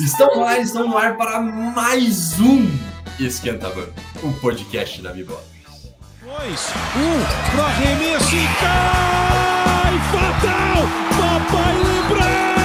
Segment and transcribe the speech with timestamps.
[0.00, 2.68] Estão ar, estão no ar para mais um
[3.18, 5.42] Esquenta Banco, o podcast da Bibola.
[6.22, 9.98] Dois, um, pro arremesso e cai!
[10.12, 10.82] Fatal!
[11.16, 12.55] Papai Lebrão!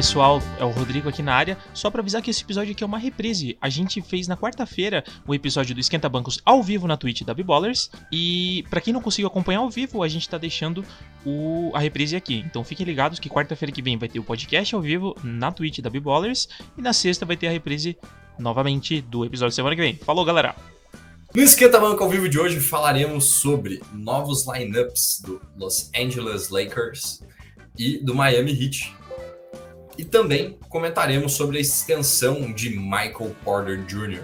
[0.00, 1.58] Pessoal, é o Rodrigo aqui na área.
[1.74, 3.58] Só pra avisar que esse episódio aqui é uma reprise.
[3.60, 7.34] A gente fez na quarta-feira o episódio do Esquenta Bancos ao vivo na Twitch da
[7.34, 7.90] Biballers.
[8.10, 10.82] E pra quem não conseguiu acompanhar ao vivo, a gente tá deixando
[11.22, 12.36] o- a reprise aqui.
[12.46, 15.80] Então fiquem ligados que quarta-feira que vem vai ter o podcast ao vivo na Twitch
[15.80, 16.48] da Biballers.
[16.78, 17.98] E na sexta vai ter a reprise
[18.38, 19.96] novamente do episódio semana que vem.
[19.96, 20.56] Falou, galera!
[21.34, 27.22] No Esquenta Banco ao vivo de hoje falaremos sobre novos lineups do Los Angeles Lakers
[27.78, 28.98] e do Miami Heat.
[30.00, 34.22] E também comentaremos sobre a extensão de Michael Porter Jr.,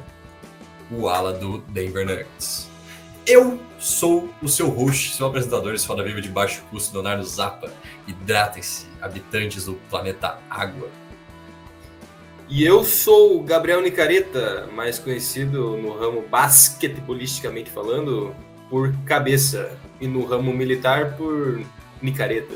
[0.91, 2.67] o ala do Denver Nuggets.
[3.27, 7.71] Eu sou o seu host, seu apresentador e foda viva de baixo custo, Leonardo Zappa.
[8.09, 10.89] Hidratem-se, habitantes do planeta Água.
[12.49, 18.35] E eu sou o Gabriel Nicareta, mais conhecido no ramo basquetebolisticamente falando
[18.71, 21.61] por cabeça e no ramo militar por
[22.01, 22.55] Nicareta.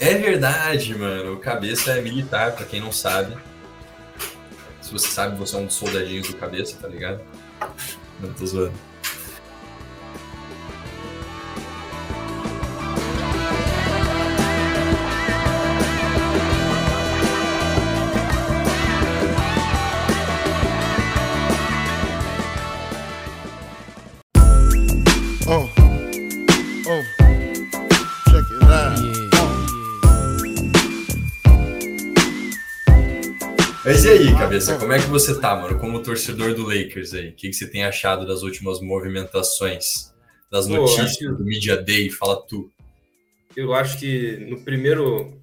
[0.00, 1.34] É verdade, mano.
[1.34, 3.36] O cabeça é militar, pra quem não sabe.
[4.80, 7.20] Se você sabe, você é um dos soldadinhos do cabeça, tá ligado?
[8.18, 8.89] Não tô zoando.
[34.20, 35.78] Aí, cabeça, como é que você tá, mano?
[35.78, 37.28] Como torcedor do Lakers aí?
[37.30, 40.12] O que, que você tem achado das últimas movimentações?
[40.50, 42.10] Das Pô, notícias acho- do Media Day?
[42.10, 42.70] Fala tu.
[43.56, 45.40] Eu acho que no primeiro,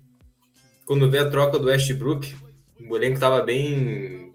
[0.85, 2.33] quando veio a troca do Westbrook,
[2.89, 4.33] o elenco tava bem,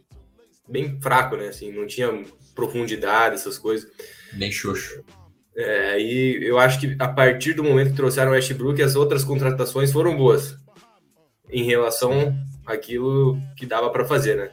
[0.69, 1.49] bem fraco, né?
[1.49, 2.09] Assim, não tinha
[2.55, 3.89] profundidade, essas coisas.
[4.33, 5.03] Bem xoxo.
[5.57, 9.23] É, aí eu acho que a partir do momento que trouxeram o Westbrook, as outras
[9.25, 10.57] contratações foram boas
[11.51, 12.35] em relação
[12.67, 14.51] àquilo que dava para fazer, né?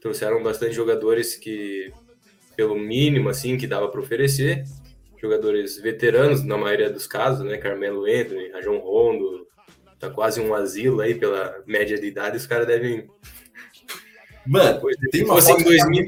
[0.00, 1.92] Trouxeram bastante jogadores que,
[2.56, 4.64] pelo mínimo, assim, que dava para oferecer,
[5.20, 7.56] jogadores veteranos na maioria dos casos, né?
[7.56, 9.46] Carmelo Anthony, Rajon Rondo,
[9.98, 13.08] tá quase um asilo aí pela média de idade, os caras devem
[14.46, 16.06] Mano, se tem uma fosse em 2000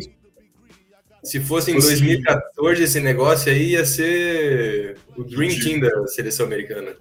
[1.24, 6.46] se fosse em Fosse- 2014 esse negócio aí ia ser o Dream Team da seleção
[6.46, 6.94] americana.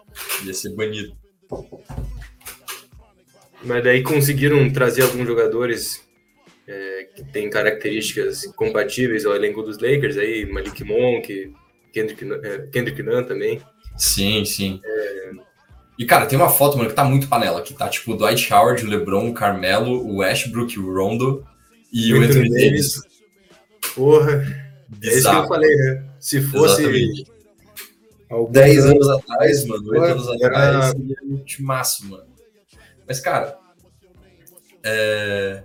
[0.44, 1.16] ia ser banido.
[3.66, 6.02] Mas daí conseguiram trazer alguns jogadores
[6.68, 11.54] é, que têm características compatíveis ao elenco dos Lakers, aí Malik Monk,
[11.92, 13.62] Kendrick, é, Kendrick Nunn também.
[13.98, 14.80] Sim, sim.
[15.98, 17.62] E, cara, tem uma foto, mano, que tá muito panela.
[17.62, 21.46] Que tá, tipo, o Dwight Howard, o LeBron, o Carmelo, o Westbrook, o Rondo
[21.92, 23.02] e o Anthony Davis.
[23.96, 25.48] Porra, é isso que eu Bizarro.
[25.48, 26.04] falei, né?
[26.20, 27.32] Se fosse Exatamente.
[28.30, 32.35] alguns 10 anos atrás, mano, 8 anos Era- atrás, seria muito massa, mano.
[33.08, 33.58] Mas, cara,
[34.84, 35.64] é,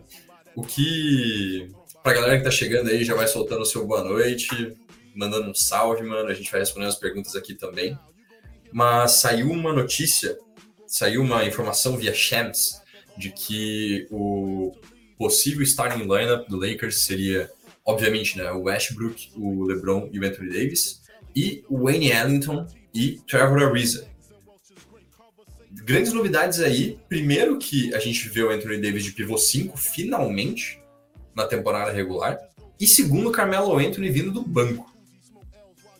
[0.54, 1.70] o que.
[2.02, 4.76] Pra galera que tá chegando aí, já vai soltando o seu boa noite,
[5.14, 6.28] mandando um salve, mano.
[6.28, 7.98] A gente vai respondendo as perguntas aqui também.
[8.72, 10.38] Mas saiu uma notícia,
[10.86, 12.80] saiu uma informação via Shams
[13.18, 14.72] de que o
[15.18, 17.50] possível starting lineup do Lakers seria,
[17.84, 21.02] obviamente, né, o Westbrook, o LeBron e o Anthony Davis,
[21.36, 24.08] e o Wayne Ellington e Trevor Ariza.
[25.90, 26.96] Grandes novidades aí.
[27.08, 30.80] Primeiro que a gente vê o Anthony Davis de pivô 5 finalmente
[31.34, 32.38] na temporada regular.
[32.78, 34.88] E segundo, o Carmelo Anthony vindo do banco.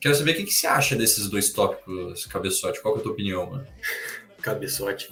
[0.00, 2.80] Quero saber o que, que você acha desses dois tópicos, Cabeçote.
[2.80, 3.66] Qual que é a tua opinião, mano?
[4.40, 5.10] cabeçote.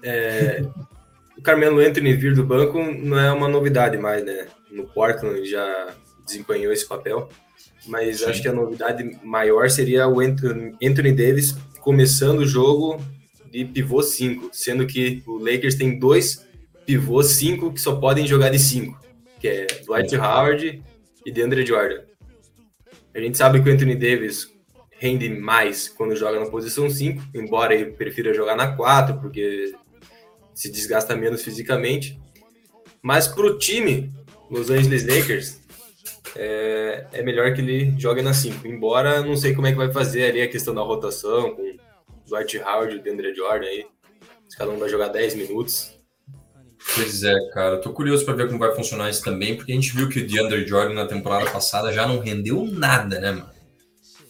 [0.00, 0.62] É,
[1.36, 4.46] o Carmelo Anthony vir do banco não é uma novidade mais, né?
[4.70, 5.92] No Portland já
[6.24, 7.28] desempenhou esse papel,
[7.86, 8.26] mas Sim.
[8.26, 13.04] acho que a novidade maior seria o Anthony Davis começando o jogo
[13.50, 16.46] de pivô 5, sendo que o Lakers tem dois
[16.86, 18.98] pivôs 5 que só podem jogar de 5,
[19.40, 20.82] que é Dwight Howard
[21.24, 22.02] e DeAndre Jordan.
[23.14, 24.48] A gente sabe que o Anthony Davis
[24.90, 29.72] rende mais quando joga na posição 5, embora ele prefira jogar na 4, porque
[30.54, 32.20] se desgasta menos fisicamente.
[33.02, 34.12] Mas para o time,
[34.50, 35.60] Los Angeles Lakers,
[36.36, 38.66] é, é melhor que ele jogue na 5.
[38.66, 41.69] Embora não sei como é que vai fazer ali a questão da rotação, com
[42.30, 43.86] Dwight Howard o DeAndre Jordan aí.
[44.56, 45.92] Cada um vai jogar 10 minutos.
[46.94, 47.78] Pois é, cara.
[47.78, 50.26] Tô curioso para ver como vai funcionar isso também, porque a gente viu que o
[50.26, 53.50] DeAndre Jordan na temporada passada já não rendeu nada, né, mano?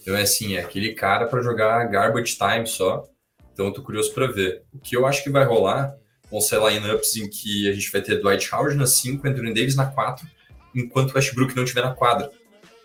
[0.00, 3.06] Então é assim, é aquele cara para jogar garbage time só.
[3.52, 4.62] Então tô curioso para ver.
[4.72, 5.94] O que eu acho que vai rolar
[6.30, 9.76] vão ser lineups em que a gente vai ter Dwight Howard na 5, Anthony Davis
[9.76, 10.26] na 4,
[10.74, 12.30] enquanto Westbrook não estiver na quadra.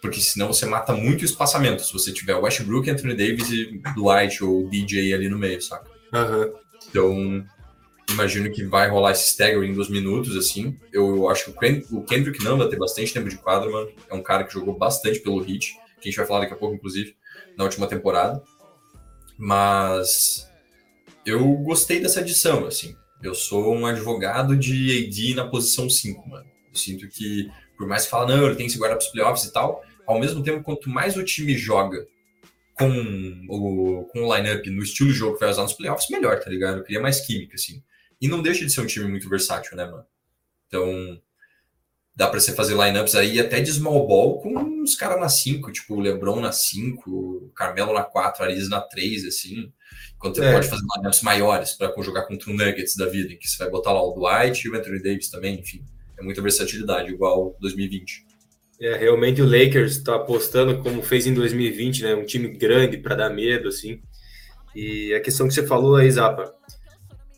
[0.06, 1.84] Porque senão você mata muito o espaçamento.
[1.84, 5.90] Se você tiver Westbrook, Anthony Davis e Dwight ou DJ ali no meio, saca?
[6.13, 6.52] Aham.
[6.90, 7.44] Então,
[8.12, 10.78] imagino que vai rolar esse staggering dos minutos, assim.
[10.94, 13.90] Eu, acho que o, Ken- o Kendrick não vai ter bastante tempo de quadra, mano.
[14.10, 16.57] É um cara que jogou bastante pelo Heat, que a gente vai falar daqui a
[16.57, 17.16] pouco, inclusive,
[17.57, 18.44] na última temporada.
[19.38, 20.48] Mas
[21.25, 22.96] eu gostei dessa adição, assim.
[23.24, 26.46] Eu sou um advogado de AD na posição 5, mano.
[26.72, 29.12] Eu sinto que, por mais que fala, não, ele tem que se guardar para os
[29.12, 32.06] playoffs e tal, ao mesmo tempo, quanto mais o time joga
[32.74, 32.90] com
[33.50, 36.50] o, com o lineup no estilo de jogo que vai usar nos playoffs, melhor, tá
[36.50, 36.84] ligado?
[36.84, 37.81] Queria mais química, assim.
[38.22, 40.06] E não deixa de ser um time muito versátil, né, mano?
[40.68, 41.22] Então,
[42.16, 45.72] dá pra você fazer lineups aí até de small ball com os caras na 5,
[45.72, 49.72] tipo o LeBron na 5, o Carmelo na 4, a Ariz na 3, assim.
[50.16, 50.54] Enquanto você É.
[50.54, 53.69] pode fazer lineups maiores pra jogar contra o Nuggets da vida, em que você vai
[53.69, 55.84] botar lá o Dwight e o Anthony Davis também, enfim.
[56.18, 58.25] É muita versatilidade, igual 2020.
[58.80, 62.16] É, realmente o Lakers está apostando como fez em 2020, né?
[62.16, 64.01] Um time grande para dar medo, assim.
[64.75, 66.54] E a questão que você falou aí, Zapa,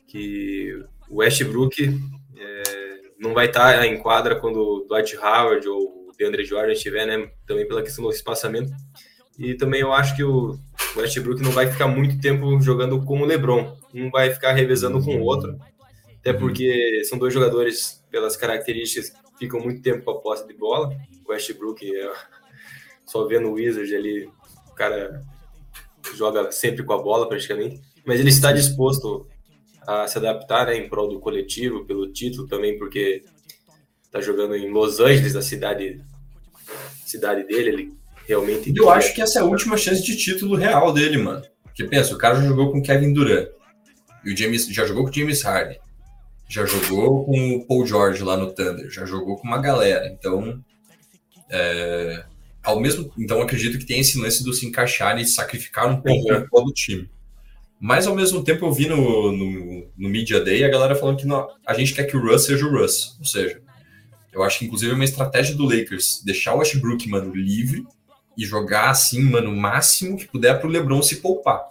[0.07, 1.99] que o Westbrook
[2.35, 2.63] é,
[3.19, 7.29] não vai estar em quadra quando o Dwight Howard ou o DeAndre Jordan estiver, né?
[7.45, 8.71] Também pela questão do espaçamento.
[9.37, 10.57] E também eu acho que o
[10.95, 13.77] Westbrook não vai ficar muito tempo jogando com o LeBron.
[13.93, 15.55] Um vai ficar revezando com o outro.
[16.19, 20.95] Até porque são dois jogadores, pelas características, ficam muito tempo com a posse de bola.
[21.25, 22.13] O Westbrook, é,
[23.05, 24.29] só vendo o Wizard ali,
[24.69, 25.21] o cara
[26.15, 27.81] joga sempre com a bola praticamente.
[28.05, 29.27] Mas ele está disposto
[29.85, 33.23] a se adaptar né, em prol do coletivo, pelo título também, porque
[34.03, 36.01] está jogando em Los Angeles, a cidade,
[37.05, 37.69] cidade dele.
[37.69, 37.97] Ele
[38.27, 38.73] realmente.
[38.75, 41.43] Eu acho que essa é a última chance de título real dele, mano.
[41.63, 43.47] Porque pensa, o cara já jogou com Kevin Durant.
[44.25, 45.79] E o James já jogou com o James Harden.
[46.47, 48.89] Já jogou com o Paul George lá no Thunder.
[48.89, 50.07] Já jogou com uma galera.
[50.07, 50.63] Então,
[51.49, 52.23] é,
[52.63, 56.31] ao mesmo, então acredito que tem esse lance do se encaixar e sacrificar um pouco
[56.31, 56.39] Uhum.
[56.39, 57.09] o prol do time.
[57.79, 61.27] Mas ao mesmo tempo eu vi no, no, no Media Day a galera falando que
[61.27, 63.15] não- a gente quer que o Russ seja o Russ.
[63.19, 63.61] Ou seja,
[64.33, 67.85] eu acho que inclusive é uma estratégia do Lakers deixar o Westbrook, mano, livre
[68.37, 71.61] e jogar assim, mano, o máximo que puder pro LeBron se poupar.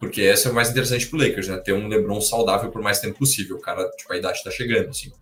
[0.00, 1.58] Porque essa é o mais interessante pro Lakers, né?
[1.58, 3.58] Ter um LeBron saudável por mais tempo possível.
[3.58, 5.12] O cara, tipo, a idade tá chegando, assim.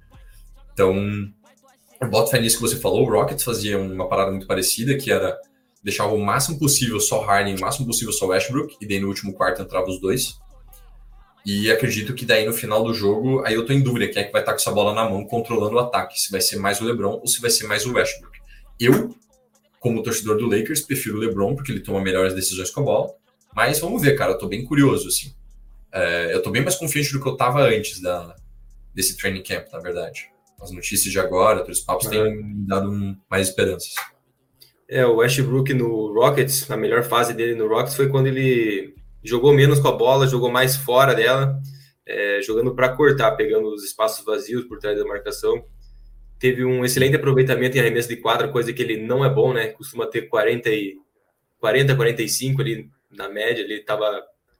[0.72, 0.94] Então,
[2.00, 3.04] eu boto fé nisso que você falou.
[3.04, 5.36] O Rockets fazia uma parada muito parecida, que era
[5.82, 9.32] deixar o máximo possível só Harden, o máximo possível só Westbrook, e daí no último
[9.32, 10.38] quarto entrava os dois.
[11.44, 14.26] E acredito que daí no final do jogo, aí eu tô em dúvida quem é
[14.26, 16.80] que vai estar com essa bola na mão controlando o ataque, se vai ser mais
[16.80, 18.38] o LeBron ou se vai ser mais o Westbrook.
[18.78, 19.14] Eu,
[19.80, 23.14] como torcedor do Lakers, prefiro o LeBron porque ele toma melhores decisões com a bola,
[23.54, 25.34] mas vamos ver, cara, eu tô bem curioso, assim.
[25.92, 28.34] É, eu tô bem mais confiante do que eu tava antes da,
[28.94, 30.28] desse training camp, na verdade.
[30.60, 33.94] As notícias de agora, todos os papos têm me dado um- mais esperanças.
[34.88, 39.52] É, o Westbrook no Rockets, a melhor fase dele no Rockets foi quando ele jogou
[39.52, 41.60] menos com a bola, jogou mais fora dela,
[42.06, 45.64] é, jogando para cortar, pegando os espaços vazios por trás da marcação.
[46.38, 49.68] Teve um excelente aproveitamento em arremesso de quadra, coisa que ele não é bom, né?
[49.68, 50.96] Costuma ter 40, e,
[51.58, 54.06] 40 45 ali na média, ele estava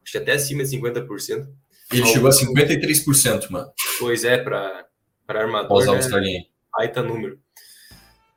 [0.02, 1.46] acho que até acima de 50%.
[1.92, 4.86] Ele Ao- chegou a 53%, mano, Pois é, para
[5.26, 6.20] armador, a né?
[6.20, 6.46] Game.
[6.76, 7.38] baita número.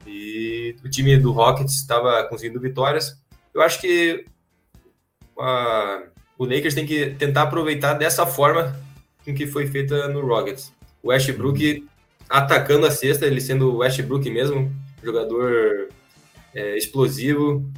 [0.05, 3.15] E o time do Rockets estava conseguindo vitórias.
[3.53, 4.25] Eu acho que
[5.39, 6.03] ah,
[6.37, 8.75] o Lakers tem que tentar aproveitar dessa forma
[9.23, 10.71] com que foi feita no Rockets.
[11.03, 11.87] O Westbrook
[12.29, 15.89] atacando a cesta, ele sendo o Westbrook mesmo, jogador
[16.53, 17.69] é, explosivo,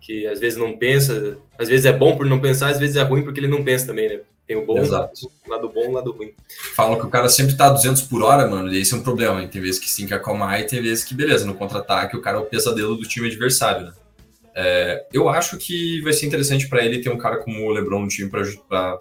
[0.00, 3.02] que às vezes não pensa, às vezes é bom por não pensar, às vezes é
[3.02, 4.20] ruim porque ele não pensa também, né?
[4.46, 5.30] Tem o bom, Exato.
[5.46, 6.32] o lado bom o lado ruim.
[6.74, 9.02] Falam que o cara sempre tá a 200 por hora, mano, e esse é um
[9.02, 9.40] problema.
[9.40, 9.48] hein?
[9.48, 12.38] Tem vezes que sim que acalmar e tem vezes que, beleza, no contra-ataque o cara
[12.38, 13.92] é o pesadelo do time adversário, né?
[14.54, 18.00] É, eu acho que vai ser interessante pra ele ter um cara como o LeBron
[18.00, 18.98] no time pra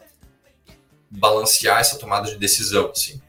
[1.09, 3.19] balancear essa tomada de decisão, assim.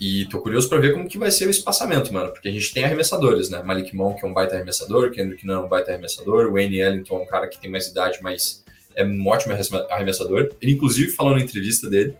[0.00, 2.72] E tô curioso pra ver como que vai ser o espaçamento, mano, porque a gente
[2.72, 3.62] tem arremessadores, né?
[3.62, 7.22] Malik Monk é um baita arremessador, Kendrick Nunn é um baita arremessador, Wayne Ellington é
[7.22, 8.64] um cara que tem mais idade, mas
[8.94, 10.50] é um ótimo arremessa- arremessador.
[10.60, 12.14] Ele, inclusive, falou na entrevista dele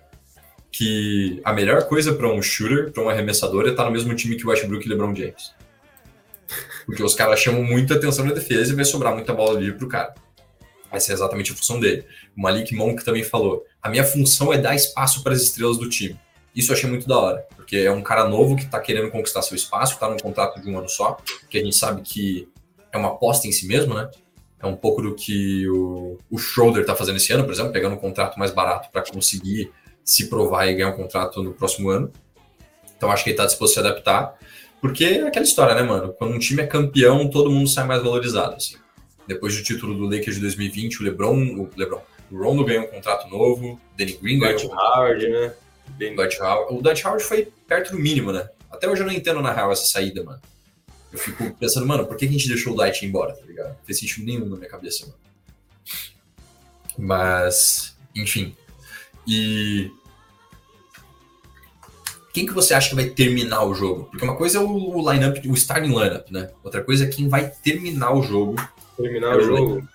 [0.71, 4.37] que a melhor coisa para um shooter, para um arremessador, é estar no mesmo time
[4.37, 5.53] que o Westbrook e LeBron James.
[6.85, 9.89] Porque os caras chamam muita atenção na defesa e vai sobrar muita bola livre pro
[9.89, 10.15] cara.
[10.93, 12.05] Essa é exatamente a função dele.
[12.37, 15.89] O Malik Monk também falou: a minha função é dar espaço para as estrelas do
[15.89, 16.19] time.
[16.55, 19.43] Isso eu achei muito da hora, porque é um cara novo que tá querendo conquistar
[19.43, 21.17] seu espaço, tá num contrato de um ano só,
[21.49, 22.49] que a gente sabe que
[22.93, 24.11] é uma aposta em si mesmo, né?
[24.59, 27.95] É um pouco do que o, o Schroeder tá fazendo esse ano, por exemplo, pegando
[27.95, 29.73] um contrato mais barato para conseguir
[30.05, 32.13] se provar e ganhar um contrato no próximo ano.
[32.97, 34.35] Então acho que ele tá disposto a se adaptar,
[34.81, 36.13] porque é aquela história, né, mano?
[36.13, 38.77] Quando um time é campeão, todo mundo sai mais valorizado, assim.
[39.27, 42.89] Depois do título do Lakers de 2020, o LeBron, o LeBron, o Rondo ganhou um
[42.89, 44.75] contrato novo, o Danny Green ganhou um
[45.29, 45.55] né?
[45.97, 46.75] Bem, Dwight Howard.
[46.75, 48.49] O Dwight Howard foi perto do mínimo, né?
[48.71, 50.41] Até hoje eu não entendo na real essa saída, mano.
[51.13, 53.69] Eu fico pensando, mano, por que a gente deixou o Dwight ir embora, tá ligado?
[53.71, 55.19] Não fez sentido nenhum na minha cabeça, mano.
[56.99, 58.55] Mas, enfim.
[59.27, 59.91] E.
[62.33, 64.05] Quem que você acha que vai terminar o jogo?
[64.05, 66.51] Porque uma coisa é o, lineup, o starting lineup, né?
[66.63, 68.55] Outra coisa é quem vai terminar o jogo.
[68.97, 69.89] terminar É o jogo.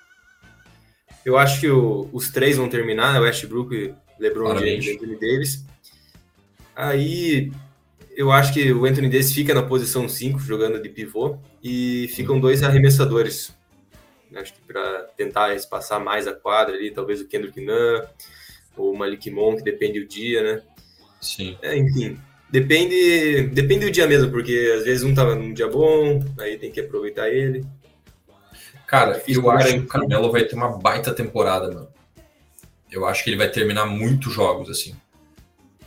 [1.23, 3.19] Eu acho que o- os três vão terminar, né?
[3.19, 4.57] Westbrook, LeBron.
[4.59, 5.65] James e Anthony Davis.
[6.75, 7.51] Aí
[8.15, 12.39] eu acho que o Anthony Davis fica na posição 5, jogando de pivô, e ficam
[12.39, 13.55] dois arremessadores.
[14.35, 18.01] Acho que para tentar espaçar mais a quadra ali, talvez o Kendrick Nunn
[18.75, 20.61] ou o Malik Monk, depende do dia, né?
[21.21, 21.57] Sim.
[21.61, 26.23] É, enfim, depende, depende do dia mesmo, porque às vezes um tá num dia bom,
[26.39, 27.65] aí tem que aproveitar ele.
[28.85, 31.87] Cara, Difícil eu acho que o Carmelo vai ter uma baita temporada, mano.
[32.91, 34.95] Eu acho que ele vai terminar muitos jogos, assim.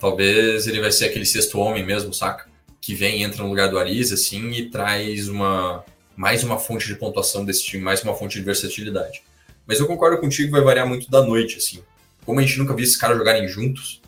[0.00, 2.48] Talvez ele vai ser aquele sexto homem mesmo, saca?
[2.80, 5.84] Que vem, entra no lugar do Ariza, assim, e traz uma
[6.16, 9.22] mais uma fonte de pontuação desse time, mais uma fonte de versatilidade.
[9.64, 11.80] Mas eu concordo contigo vai variar muito da noite, assim.
[12.24, 14.02] Como a gente nunca viu esses caras jogarem juntos,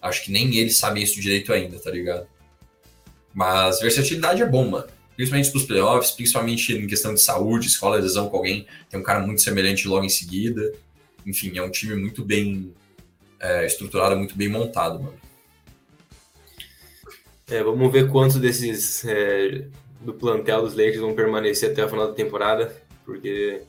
[0.00, 2.28] acho que nem eles sabem isso direito ainda, tá ligado?
[3.34, 4.86] Mas versatilidade é bom, mano.
[5.16, 9.18] Principalmente pros playoffs, principalmente em questão de saúde, escola lesão com alguém, tem um cara
[9.18, 10.72] muito semelhante logo em seguida.
[11.26, 12.72] Enfim, é um time muito bem
[13.40, 15.18] é, estruturado, muito bem montado, mano.
[17.50, 19.66] É, vamos ver quantos desses é,
[20.00, 22.74] do plantel dos Lakers vão permanecer até o final da temporada,
[23.04, 23.62] porque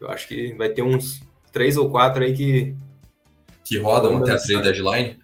[0.00, 1.20] eu acho que vai ter uns
[1.52, 2.74] três ou quatro aí que
[3.64, 5.18] Que rodam até a trade deadline.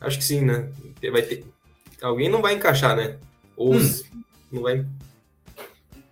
[0.00, 0.68] acho que sim, né?
[1.10, 1.44] Vai ter
[2.02, 3.16] alguém não vai encaixar, né?
[3.56, 4.04] Ou os-
[4.50, 4.84] não vai.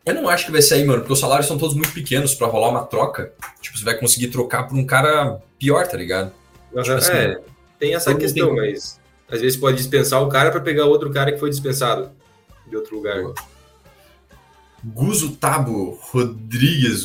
[0.07, 2.47] Eu não acho que vai sair, mano, porque os salários são todos muito pequenos pra
[2.47, 3.33] rolar uma troca.
[3.61, 6.33] Tipo, você vai conseguir trocar por um cara pior, tá ligado?
[6.69, 7.41] Tipo assim, é,
[7.79, 9.00] tem essa questão, tem- mas
[9.31, 12.11] às vezes pode dispensar o cara para pegar outro cara que foi dispensado
[12.67, 13.23] de outro lugar.
[13.23, 13.35] Boa.
[14.83, 17.05] Guzo Tabo Rodrigues.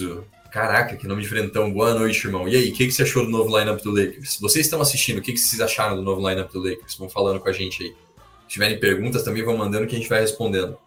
[0.50, 1.70] Caraca, que nome diferentão.
[1.72, 2.48] Boa noite, irmão.
[2.48, 4.38] E aí, o que, que você achou do novo lineup do Lakers?
[4.40, 6.96] Vocês estão assistindo, o que, que vocês acharam do novo lineup do Lakers?
[6.96, 7.90] Vão falando com a gente aí.
[7.90, 10.78] Se tiverem perguntas, também vão mandando que a gente vai respondendo.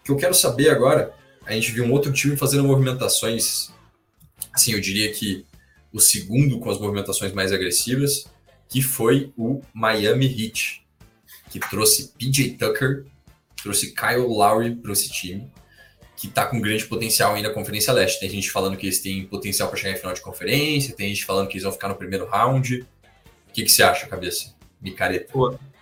[0.00, 1.14] O que eu quero saber agora,
[1.46, 3.70] a gente viu um outro time fazendo movimentações.
[4.52, 5.46] Assim, eu diria que
[5.90, 8.26] o segundo com as movimentações mais agressivas,
[8.68, 10.83] que foi o Miami Heat,
[11.60, 13.04] que trouxe PJ Tucker,
[13.62, 15.48] trouxe Kyle Lowry para esse time
[16.16, 18.18] que tá com grande potencial ainda na Conferência Leste.
[18.18, 21.24] Tem gente falando que eles têm potencial para chegar em final de conferência, tem gente
[21.24, 22.80] falando que eles vão ficar no primeiro round.
[23.48, 24.52] O que, que você acha, cabeça?
[24.80, 25.32] Micareta.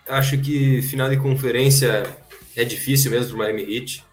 [0.07, 2.05] Acho que final de conferência
[2.55, 4.05] é difícil mesmo pro Miami Heat,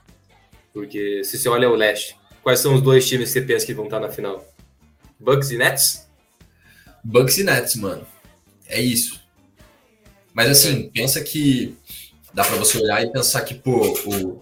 [0.73, 3.73] porque se você olha o leste, quais são os dois times que você pensa que
[3.73, 4.45] vão estar na final?
[5.19, 6.07] Bucks e Nets?
[7.03, 8.05] Bucks e Nets, mano.
[8.65, 9.19] É isso.
[10.33, 11.75] Mas assim, pensa que
[12.33, 14.41] dá para você olhar e pensar que, pô, o,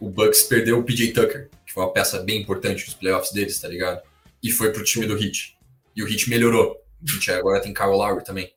[0.00, 3.60] o Bucks perdeu o PJ Tucker, que foi uma peça bem importante nos playoffs deles,
[3.60, 4.00] tá ligado?
[4.42, 5.56] E foi pro time do Heat.
[5.94, 6.76] E o Heat melhorou.
[7.02, 8.52] O Heat agora tem Kyle Lowry também.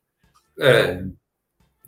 [0.60, 1.04] É,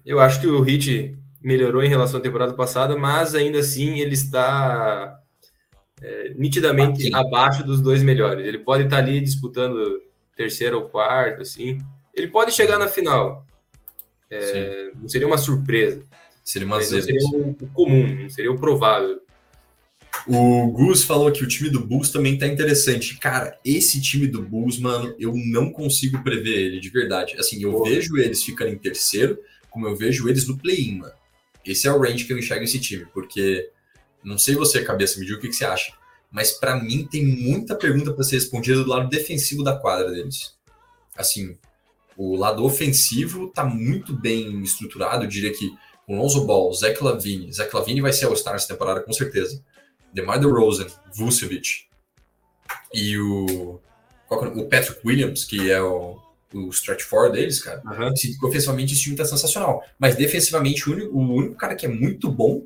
[0.05, 4.13] eu acho que o Heat melhorou em relação à temporada passada, mas ainda assim ele
[4.13, 5.19] está
[6.01, 8.45] é, nitidamente abaixo dos dois melhores.
[8.45, 10.01] Ele pode estar ali disputando
[10.35, 11.79] terceiro ou quarto, assim.
[12.13, 13.45] Ele pode chegar na final.
[14.31, 16.03] É, não seria uma surpresa.
[16.43, 17.03] Seria uma zebra.
[17.03, 19.21] seria o, comum, não seria o provável.
[20.27, 23.17] O Gus falou que o time do Bulls também tá interessante.
[23.17, 27.35] Cara, esse time do Bulls, mano, eu não consigo prever ele, de verdade.
[27.37, 27.89] Assim, eu Porra.
[27.89, 31.13] vejo eles ficando em terceiro, como eu vejo eles no play-in, mano.
[31.65, 33.69] Esse é o range que eu enxergo esse time, porque
[34.23, 35.93] não sei você, cabeça, me diga o que, que você acha.
[36.31, 40.55] Mas pra mim tem muita pergunta pra ser respondida do lado defensivo da quadra deles.
[41.15, 41.57] Assim,
[42.23, 45.73] o lado ofensivo tá muito bem estruturado, eu diria que
[46.05, 49.63] com Lonzo Ball, Zach Lavine, Zach Lavine vai ser All-Star essa temporada com certeza.
[50.13, 51.85] DeMar DeRozan, Vucevic
[52.93, 53.79] e o,
[54.27, 56.19] qual que é o o Patrick Williams, que é o,
[56.53, 57.81] o stretch four deles, cara.
[58.13, 59.83] Esse- Ofensivamente, esse time tá sensacional.
[59.97, 62.65] Mas defensivamente, o único, o único cara que é muito bom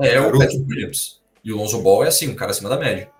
[0.00, 0.38] é o Garoto.
[0.38, 1.22] Patrick Williams.
[1.44, 3.10] E o Lonzo Ball é assim, um cara acima da média.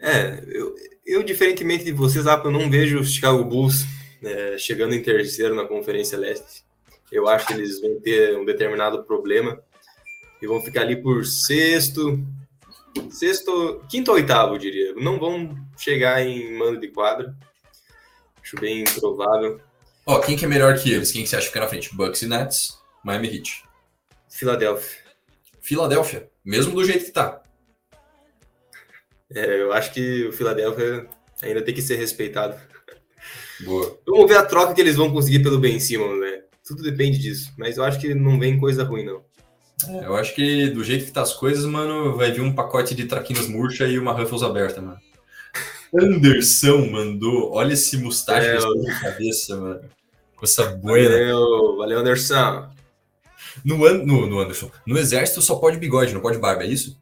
[0.00, 0.74] É, eu,
[1.08, 3.86] eu diferentemente de vocês, eu não vejo o Chicago Bulls
[4.22, 6.62] é, chegando em terceiro na Conferência Leste.
[7.10, 9.58] Eu acho que eles vão ter um determinado problema
[10.42, 12.22] e vão ficar ali por sexto,
[13.10, 14.94] sexto, quinto ou oitavo, eu diria.
[14.94, 17.34] Não vão chegar em mando de quadra.
[18.42, 19.60] Acho bem improvável.
[20.04, 21.10] Ó, quem que é melhor que eles?
[21.10, 21.94] Quem que você acha que fica na frente?
[21.94, 23.64] Bucks e Nets, Miami Heat.
[24.28, 24.98] Filadélfia.
[25.60, 27.42] Filadélfia, mesmo do jeito que tá.
[29.34, 31.06] É, eu acho que o Filadélfia
[31.42, 32.56] ainda tem que ser respeitado.
[33.64, 33.98] Boa.
[34.06, 36.42] Vamos ver a troca que eles vão conseguir pelo Ben Simmons, né?
[36.66, 37.52] Tudo depende disso.
[37.58, 39.22] Mas eu acho que não vem coisa ruim, não.
[39.88, 42.94] É, eu acho que do jeito que tá as coisas, mano, vai vir um pacote
[42.94, 44.98] de traquinas murcha e uma Ruffles aberta, mano.
[45.94, 49.80] Anderson mandou, olha esse mustache na cabeça, mano.
[50.36, 51.08] Com essa boina.
[51.10, 52.68] Valeu, valeu, Anderson.
[53.64, 56.96] No, An- no, no Anderson, no exército só pode bigode, não pode barba, é isso?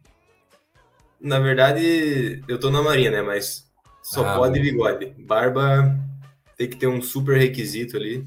[1.26, 3.20] Na verdade, eu tô na marinha, né?
[3.20, 3.68] Mas
[4.00, 5.06] só Ah, pode bigode.
[5.18, 5.98] Barba
[6.56, 8.24] tem que ter um super requisito ali,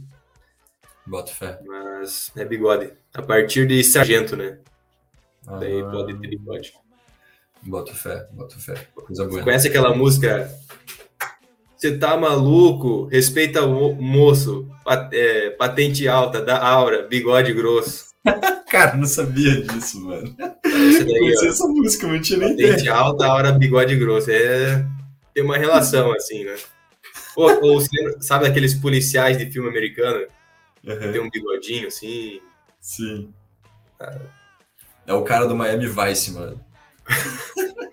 [1.05, 1.59] Bota fé.
[1.65, 2.91] mas é bigode.
[3.13, 4.57] A partir de sargento, né?
[5.59, 6.73] Daí Ah, pode ter bigode.
[7.63, 8.87] Bota fé, bota fé.
[8.93, 9.43] Coisa boa.
[9.43, 10.51] Conhece aquela música?
[11.77, 13.05] Você tá maluco?
[13.05, 14.69] Respeita o mo- moço.
[14.83, 18.09] Pa- é, patente alta, da aura, bigode grosso.
[18.69, 20.35] Cara, não sabia disso, mano.
[21.05, 21.45] Daí, ó.
[21.45, 22.71] essa música, eu não tinha nem ideia.
[22.73, 24.31] Patente alta, aura, bigode grosso.
[24.31, 24.85] É,
[25.33, 26.55] tem uma relação, assim, né?
[27.35, 30.25] Ou, ou você- sabe aqueles policiais de filme americano?
[30.85, 31.11] Uhum.
[31.11, 32.41] Tem um bigodinho, assim.
[32.79, 33.33] Sim.
[35.05, 36.63] É o cara do Miami Vice, mano.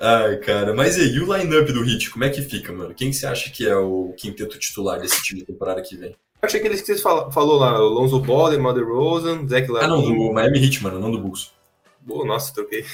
[0.00, 0.74] Ai, cara.
[0.74, 2.94] Mas e aí, e o line-up do Hit, como é que fica, mano?
[2.94, 6.14] Quem que você acha que é o quinteto titular desse time temporada que vem?
[6.42, 10.02] Achei aqueles que você fala- falou lá, o Lonzo Ball, DeMar DeRozan, Zach Ah, não,
[10.02, 11.52] do Miami Heat, mano, não do Bulls.
[12.00, 12.84] Boa, nossa, troquei.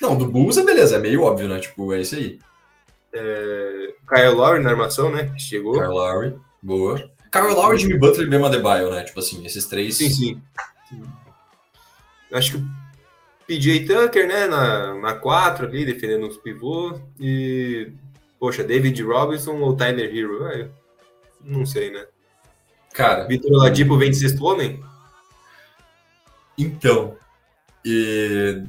[0.00, 1.60] Não, do Bulls é beleza, é meio óbvio, né?
[1.60, 2.38] Tipo, é isso aí.
[4.08, 5.26] Kyle Lowry na armação, né?
[5.36, 5.74] Que chegou.
[5.74, 7.10] Kyle Lowry, boa.
[7.30, 9.04] Kyle Lowry, Jimmy Butler e Bam Adebayo, né?
[9.04, 9.96] Tipo assim, esses três...
[9.96, 10.42] Sim, sim.
[12.32, 12.64] Acho que o
[13.46, 16.98] PJ Tucker, né, na, na 4 ali, defendendo os pivôs.
[17.20, 17.90] E,
[18.38, 20.46] poxa, David Robinson ou Tyler Hero?
[20.46, 20.68] É,
[21.42, 22.06] não sei, né?
[22.92, 24.82] Cara, Vitor Oladipo vem de sexto homem?
[26.58, 27.16] Então,
[27.84, 28.62] e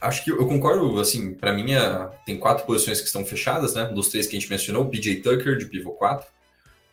[0.00, 3.84] acho que eu concordo, assim, para mim é- tem quatro posições que estão fechadas, né?
[3.86, 6.26] Dos três que a gente mencionou, o PJ Tucker de pivô 4,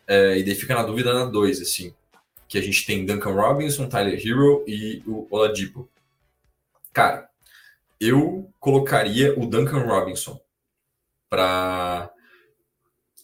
[0.06, 1.94] é, e daí fica na dúvida na 2, assim,
[2.46, 5.88] que a gente tem Duncan Robinson, Tyler Hero e o Oladipo.
[6.92, 7.28] Cara,
[8.00, 10.38] eu colocaria o Duncan Robinson
[11.28, 12.10] para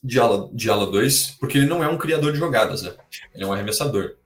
[0.03, 2.95] de ala, de ala 2, porque ele não é um criador de jogadas, né?
[3.35, 4.17] Ele é um arremessador.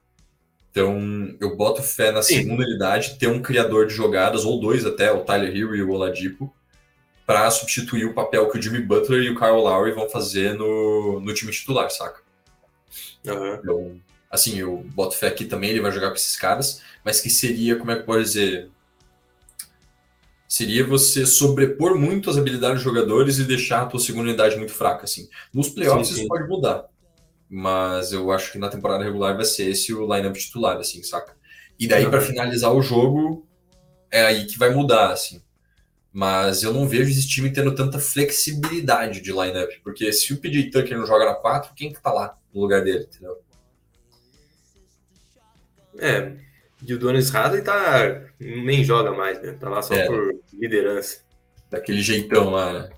[0.71, 2.35] Então, eu boto fé na Sim.
[2.35, 5.91] segunda unidade ter um criador de jogadas, ou dois até, o Tyler Hero e o
[5.91, 6.53] Oladipo,
[7.25, 11.19] para substituir o papel que o Jimmy Butler e o Kyle Lowry vão fazer no,
[11.19, 12.21] no time titular, saca?
[13.25, 13.59] Aham.
[13.61, 17.29] Então, assim, eu boto fé aqui também, ele vai jogar com esses caras, mas que
[17.29, 18.69] seria, como é que pode dizer?
[20.47, 24.73] Seria você sobrepor muito as habilidades dos jogadores e deixar a tua segunda unidade muito
[24.73, 25.27] fraca, assim.
[25.53, 26.27] Nos playoffs Sim, isso sim.
[26.27, 26.85] pode mudar,
[27.49, 31.35] mas eu acho que na temporada regular vai ser esse o lineup titular, assim, saca?
[31.79, 32.11] E daí, Uhum.
[32.11, 33.47] para finalizar o jogo,
[34.11, 35.41] é aí que vai mudar, assim.
[36.13, 40.69] Mas eu não vejo esse time tendo tanta flexibilidade de lineup, porque se o PJ
[40.71, 43.37] Tucker não joga na 4, quem que tá lá no lugar dele, entendeu?
[45.97, 46.33] É,
[46.83, 48.21] e o Donis Hasley tá.
[48.39, 49.53] nem joga mais, né?
[49.59, 50.05] Tá lá só É.
[50.07, 51.19] por liderança.
[51.69, 52.89] Daquele jeitão lá, né?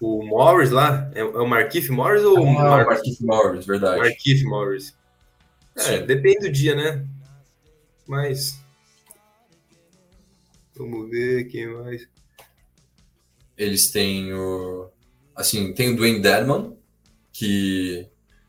[0.00, 4.00] O Morris lá, é, é o Markif Morris ou o Ah, Mar Marquinhos Morris, verdade.
[4.00, 4.96] Markif Morris?
[5.76, 6.06] É, Sim.
[6.06, 7.06] depende do dia, né?
[8.06, 8.58] Mas.
[10.74, 12.08] Vamos ver quem mais.
[13.56, 14.90] Eles têm o.
[15.36, 16.76] Assim, tem o Dwayne Dedman,
[17.32, 18.08] que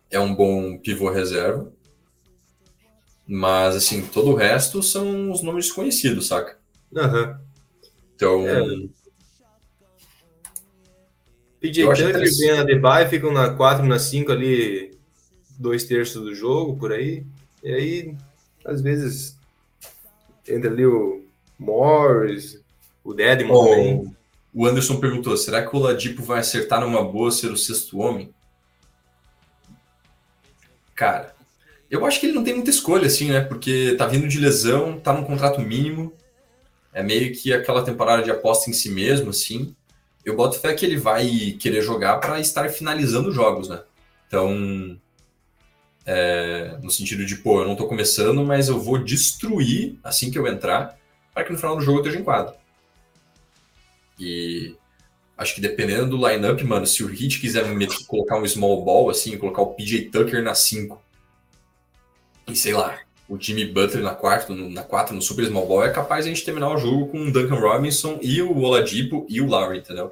[0.09, 1.71] é um bom pivô reserva.
[3.33, 6.57] Mas, assim, todo o resto são os nomes desconhecidos, saca?
[6.93, 7.39] Aham.
[8.13, 8.89] Então, É.
[11.61, 14.97] PJ Tucker vem na Debye, ficam na 4, na 5 ali,
[15.57, 17.25] dois terços do jogo, por aí.
[17.63, 18.15] E aí,
[18.65, 19.37] às vezes,
[20.45, 21.23] entra ali o
[21.57, 22.61] Morris,
[23.01, 24.15] o Dedmon também.
[24.53, 28.33] o Anderson perguntou: será que o Ladipo vai acertar numa boa ser o sexto homem?
[30.93, 31.33] Cara,
[31.91, 33.41] eu acho que ele não tem muita escolha, assim, né?
[33.41, 36.13] Porque tá vindo de lesão, tá num contrato mínimo.
[36.93, 39.75] É meio que aquela temporada de aposta em si mesmo, assim.
[40.25, 43.83] Eu boto fé que ele vai querer jogar para estar finalizando jogos, né?
[44.27, 44.99] Então,
[46.05, 50.39] é, no sentido de, pô, eu não tô começando, mas eu vou destruir assim que
[50.39, 50.97] eu entrar,
[51.33, 52.55] para que no final do jogo eu esteja em quadro.
[54.19, 54.75] E
[55.41, 57.65] Acho que dependendo do lineup, mano, se o Heat quiser
[58.05, 61.01] colocar um small ball, assim, colocar o PJ Tucker na 5,
[62.51, 65.85] e sei lá, o Jimmy Butler na 4, no, na 4 no super small ball,
[65.85, 69.25] é capaz de a gente terminar o jogo com o Duncan Robinson e o Oladipo
[69.29, 70.11] e o Lowry, entendeu?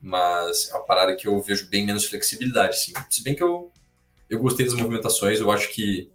[0.00, 2.92] Mas é uma parada que eu vejo bem menos flexibilidade, sim.
[3.08, 3.72] Se bem que eu,
[4.28, 6.10] eu gostei das movimentações, eu acho que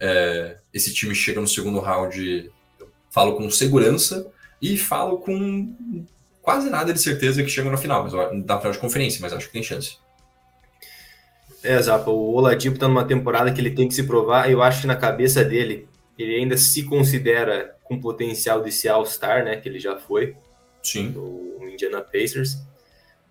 [0.00, 2.50] é, esse time chega no segundo round,
[3.10, 4.26] falo com segurança
[4.62, 6.06] e falo com
[6.40, 8.12] quase nada de certeza que chega no final, mas
[8.46, 9.98] na final de conferência, mas acho que tem chance.
[11.66, 14.48] É, Zapa, o Oladipo tá numa temporada que ele tem que se provar.
[14.48, 19.44] Eu acho que na cabeça dele, ele ainda se considera com potencial de ser All-Star,
[19.44, 19.56] né?
[19.56, 20.36] Que ele já foi
[20.80, 21.08] Sim.
[21.08, 22.56] no Indiana Pacers.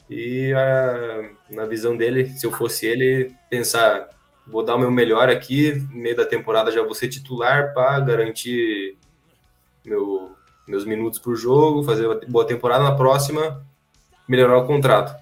[0.10, 4.10] E ah, na visão dele, se eu fosse ele, pensar,
[4.46, 8.00] vou dar o meu melhor aqui, no meio da temporada já vou ser titular para
[8.02, 8.98] garantir
[9.84, 10.36] meu-
[10.68, 13.66] meus minutos por jogo, fazer uma boa temporada na próxima,
[14.28, 15.16] melhorar o contrato.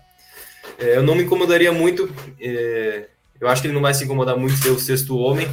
[0.77, 2.09] É, eu não me incomodaria muito,
[2.39, 3.09] é,
[3.39, 5.47] eu acho que ele não vai se incomodar muito ser o sexto homem,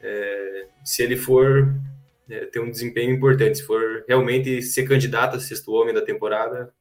[0.00, 1.74] é, se ele for
[2.28, 6.72] é, ter um desempenho importante, se for realmente ser candidato a sexto homem da temporada,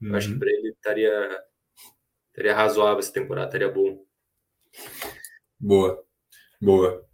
[0.00, 1.40] eu acho que para ele estaria,
[2.30, 4.04] estaria razoável essa temporada, estaria bom.
[5.60, 6.02] Boa.
[6.60, 7.04] Boa.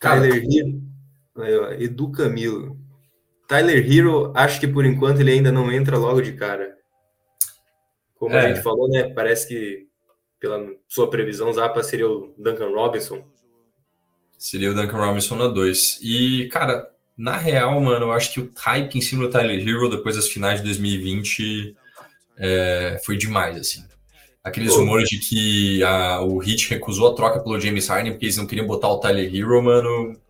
[0.00, 2.78] Tyler Hero, Edu Camilo.
[3.46, 6.76] Tyler Hero, acho que por enquanto ele ainda não entra logo de cara.
[8.14, 8.48] Como a É.
[8.54, 9.12] gente falou, né?
[9.14, 9.86] Parece que
[10.40, 13.24] pela sua previsão, Zapa seria o Duncan Robinson.
[14.38, 15.98] Seria o Duncan Robinson na 2.
[16.02, 19.88] E, cara, na real, mano, eu acho que o hype em cima do Tyler Hero
[19.88, 21.74] depois das finais de 2020
[22.36, 23.84] é, foi demais, assim.
[24.42, 24.80] Aqueles Pô.
[24.80, 28.46] rumores de que a- o Heat recusou a troca pelo James Harden porque eles não
[28.46, 30.20] queriam botar o Tyler Hero, mano,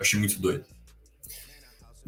[0.00, 0.64] achei muito doido.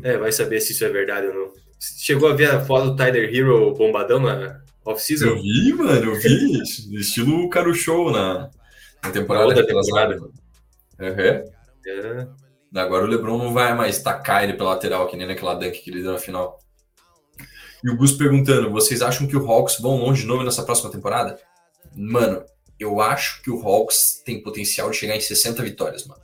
[0.02, 1.52] É, vai saber se isso é verdade ou não.
[1.78, 5.34] Chegou a ver a foto do Tyler Hero bombadão na Eu off-season?
[5.36, 6.60] vi, mano, eu vi.
[6.98, 8.50] Estilo Caro Show na,
[9.02, 10.14] na temporada outra retrasada.
[10.14, 10.32] temporada.
[11.00, 11.20] Uhum.
[11.86, 12.28] É.
[12.80, 15.90] Agora o LeBron não vai mais tacar ele pela lateral, que nem naquela dunk que
[15.90, 16.58] ele deu na final.
[17.84, 20.90] E o Gus perguntando: vocês acham que o Hawks vão longe de novo nessa próxima
[20.90, 21.38] temporada?
[21.94, 22.44] Mano,
[22.78, 26.20] eu acho que o Hawks tem potencial de chegar em 60 vitórias, mano.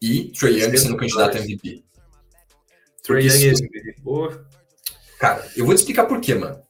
[0.00, 1.40] E Trey Young 60 sendo candidato a.
[1.40, 1.82] MVP.
[3.04, 4.30] Porque Young, se- pô,
[5.18, 6.62] Cara, eu vou te explicar por quê, mano.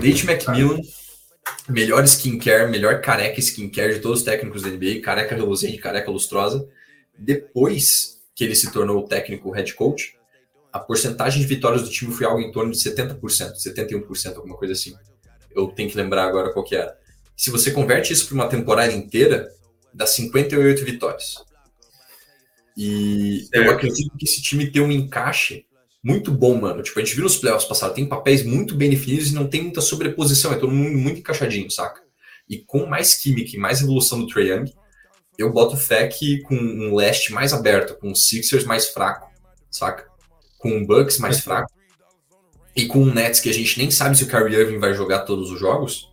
[0.00, 0.80] Nate McMillan,
[1.68, 6.66] melhor skincare, melhor careca skincare de todos os técnicos da NBA, careca reluzente, careca lustrosa.
[7.18, 10.16] Depois que ele se tornou o técnico head coach,
[10.72, 14.72] a porcentagem de vitórias do time foi algo em torno de 70%, 71%, alguma coisa
[14.72, 14.94] assim.
[15.54, 16.96] Eu tenho que lembrar agora qual que era.
[17.36, 19.52] Se você converte isso para uma temporada inteira,
[19.92, 21.44] dá 58 vitórias.
[22.74, 25.66] E eu acredito que esse time tem um encaixe
[26.02, 26.82] muito bom, mano.
[26.82, 29.62] Tipo, a gente viu nos playoffs passados, tem papéis muito bem definidos e não tem
[29.62, 32.00] muita sobreposição, é todo mundo muito encaixadinho, saca?
[32.48, 34.72] E com mais química e mais evolução do Trae Young,
[35.38, 39.30] eu boto fé que com um leste mais aberto, com um Sixers mais fraco,
[39.70, 40.06] saca?
[40.58, 41.70] Com um Bucks mais fraco,
[42.74, 45.20] e com um Nets que a gente nem sabe se o Kyrie Irving vai jogar
[45.20, 46.08] todos os jogos,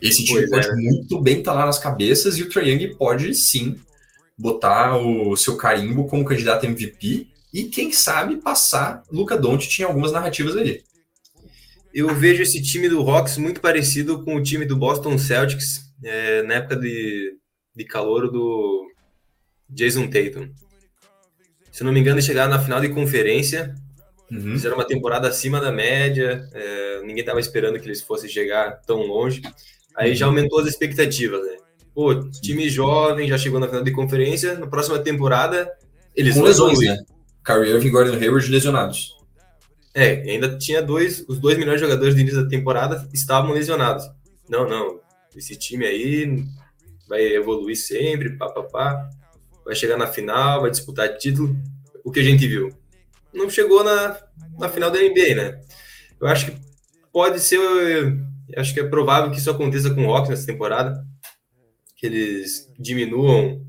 [0.00, 0.74] esse time Pois pode é.
[0.74, 3.76] muito bem estar lá nas cabeças e o Trae Young pode sim
[4.38, 10.12] botar o seu carimbo como candidato MVP e quem sabe passar Luca Doncic em algumas
[10.12, 10.82] narrativas ali.
[11.92, 16.42] Eu vejo esse time do Hawks muito parecido com o time do Boston Celtics é,
[16.42, 17.36] na época de,
[17.76, 18.86] de calor do
[19.68, 20.50] Jason Tatum.
[21.70, 23.74] Se não me engano, eles chegaram na final de conferência,
[24.30, 24.52] Uhum.
[24.52, 29.02] fizeram uma temporada acima da média, é, ninguém estava esperando que eles fossem chegar tão
[29.02, 29.42] longe.
[29.94, 31.58] Aí já aumentou as expectativas, né?
[31.94, 35.70] Pô, time jovem, já chegou na final de conferência, na próxima temporada
[36.16, 36.96] eles Com vão lesões, né?
[37.44, 39.16] Kyrie Irving e Gordon Hayward lesionados.
[39.94, 44.04] É, ainda tinha dois, os dois melhores jogadores do início da temporada estavam lesionados.
[44.48, 45.00] Não, não,
[45.36, 46.44] esse time aí
[47.08, 49.10] vai evoluir sempre, pá, pá, pá,
[49.64, 51.54] vai chegar na final, vai disputar título.
[52.04, 52.70] O que a gente viu?
[53.32, 54.18] Não chegou na,
[54.58, 55.60] na final da NBA, né?
[56.20, 56.58] Eu acho que
[57.12, 57.58] pode ser,
[58.56, 61.04] acho que é provável que isso aconteça com o Hawks nessa temporada,
[61.96, 63.64] que eles diminuam,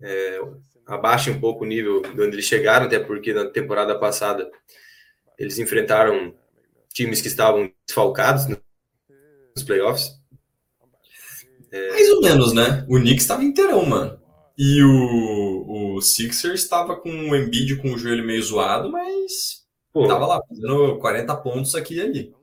[0.00, 0.40] é,
[0.88, 4.50] abaixem um pouco o nível de onde eles chegaram, até porque na temporada passada
[5.38, 6.34] eles enfrentaram
[6.92, 10.18] times que estavam desfalcados nos playoffs.
[11.90, 12.84] Mais ou menos, né?
[12.88, 14.18] O Knicks estava inteirão, mano.
[14.56, 20.08] E o, o Sixers estava com o Embiid com o joelho meio zoado, mas Pô,
[20.08, 22.34] tava lá fazendo 40 pontos aqui e ali.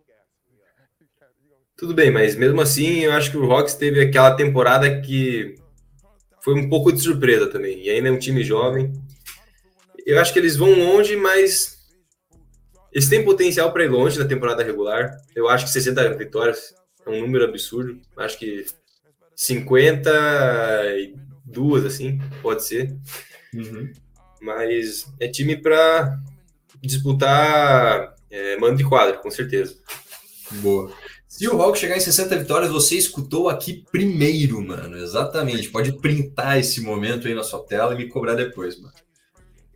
[1.75, 5.55] tudo bem, mas mesmo assim eu acho que o Hawks teve aquela temporada que
[6.45, 7.84] foi um pouco de surpresa também.
[7.84, 8.93] E ainda é um time jovem.
[10.05, 11.73] Eu acho que eles vão longe, mas
[12.93, 15.17] Eles têm potencial para ir longe na temporada regular.
[15.36, 17.99] Eu acho que 60 vitórias é um número absurdo.
[18.15, 18.63] Acho que
[19.36, 22.95] 52, assim, pode ser.
[23.51, 23.91] Uhum.
[24.39, 26.15] Mas é time para
[26.79, 29.75] disputar é, mando de quadra, com certeza.
[30.62, 30.93] Boa.
[31.36, 34.98] Se o Hawks chegar em 60 vitórias, você escutou aqui primeiro, mano.
[34.98, 35.69] Exatamente.
[35.69, 38.93] Pode printar esse momento aí na sua tela e me cobrar depois, mano.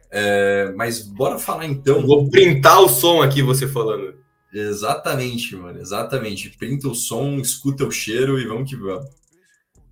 [0.10, 2.08] É, mas bora falar então.
[2.08, 4.16] Vou printar o som aqui, você falando.
[4.54, 5.82] Exatamente, mano.
[5.82, 6.50] Exatamente.
[6.58, 9.10] Printa o som, escuta o cheiro e vamos que vamos.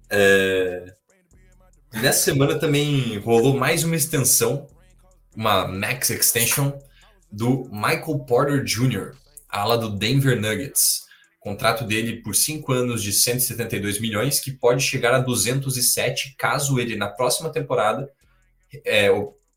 [0.09, 0.93] É,
[1.93, 4.67] Nessa semana também rolou mais uma extensão,
[5.35, 6.71] uma max extension
[7.29, 9.15] do Michael Porter Jr.,
[9.49, 11.06] ala do Denver Nuggets.
[11.47, 16.97] Contrato dele por 5 anos de 172 milhões, que pode chegar a 207 caso ele,
[16.97, 18.11] na próxima temporada,
[18.83, 19.07] é,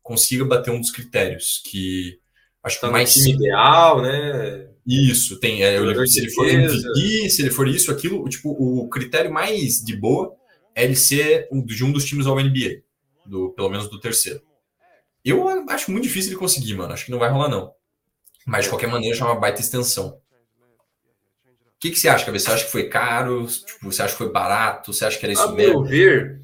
[0.01, 2.17] consiga bater um dos critérios, que
[2.63, 4.69] acho que Tá mais time ideal, né?
[4.87, 5.65] isso, tem.
[5.65, 6.47] É, eu se ele for.
[6.47, 10.33] MVP, se ele for isso, aquilo, tipo, o critério mais de boa
[10.73, 12.83] é ele ser de um dos times ao NBA,
[13.25, 14.41] do, pelo menos do terceiro.
[15.25, 16.93] Eu acho muito difícil ele conseguir, mano.
[16.93, 17.73] Acho que não vai rolar, não.
[18.47, 20.21] Mas de qualquer maneira, já é uma baita extensão.
[21.81, 22.45] O que, que você acha, Cabeça?
[22.45, 23.47] Você acha que foi caro?
[23.47, 24.93] Tipo, você acha que foi barato?
[24.93, 25.83] Você acha que era isso A meu mesmo?
[25.83, 26.39] ver,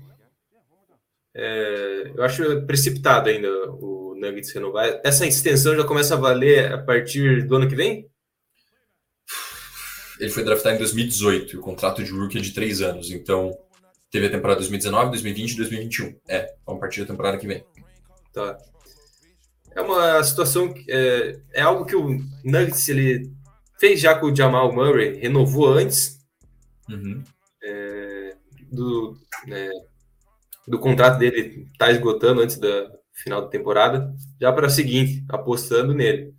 [1.35, 4.99] é, eu acho precipitado ainda o Nuggets renovar.
[5.03, 8.09] Essa extensão já começa a valer a partir do ano que vem?
[10.19, 13.11] Ele foi draftado em 2018 e o contrato de rookie é de três anos.
[13.11, 13.55] Então,
[14.09, 16.19] teve a temporada 2019, 2020 e 2021.
[16.27, 17.63] É, vamos partir da temporada que vem.
[18.33, 18.57] Tá.
[19.75, 23.36] É uma situação que é, é algo que o Nuggets ele
[23.79, 26.17] fez já com o Jamal Murray, renovou antes
[26.89, 27.21] Uhum.
[28.71, 29.69] do, né,
[30.67, 35.93] do contrato dele tá esgotando antes da final da temporada, já para a seguinte, apostando
[35.93, 36.33] nele.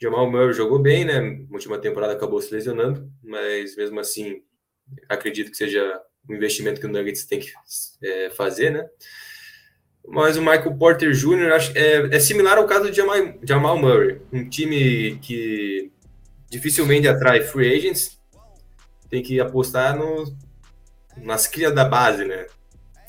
[0.00, 1.20] Jamal Murray jogou bem, né?
[1.20, 4.42] Na última temporada acabou se lesionando, mas mesmo assim
[5.08, 7.50] acredito que seja um investimento que o Nuggets tem que
[8.02, 8.86] é, fazer, né?
[10.08, 11.52] Mas o Michael Porter Jr.
[11.52, 15.92] acho- é, é similar ao caso do Jamal, Jamal Murray, um time que
[16.50, 18.18] dificilmente atrai free agents,
[19.08, 20.36] tem que apostar no,
[21.16, 22.46] nas crias da base, né?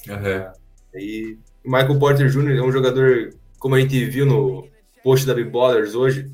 [0.10, 0.54] Aham.
[0.96, 2.58] E o Michael Porter Jr.
[2.58, 4.68] é um jogador, como a gente viu no
[5.04, 6.32] post da B-Ballers hoje,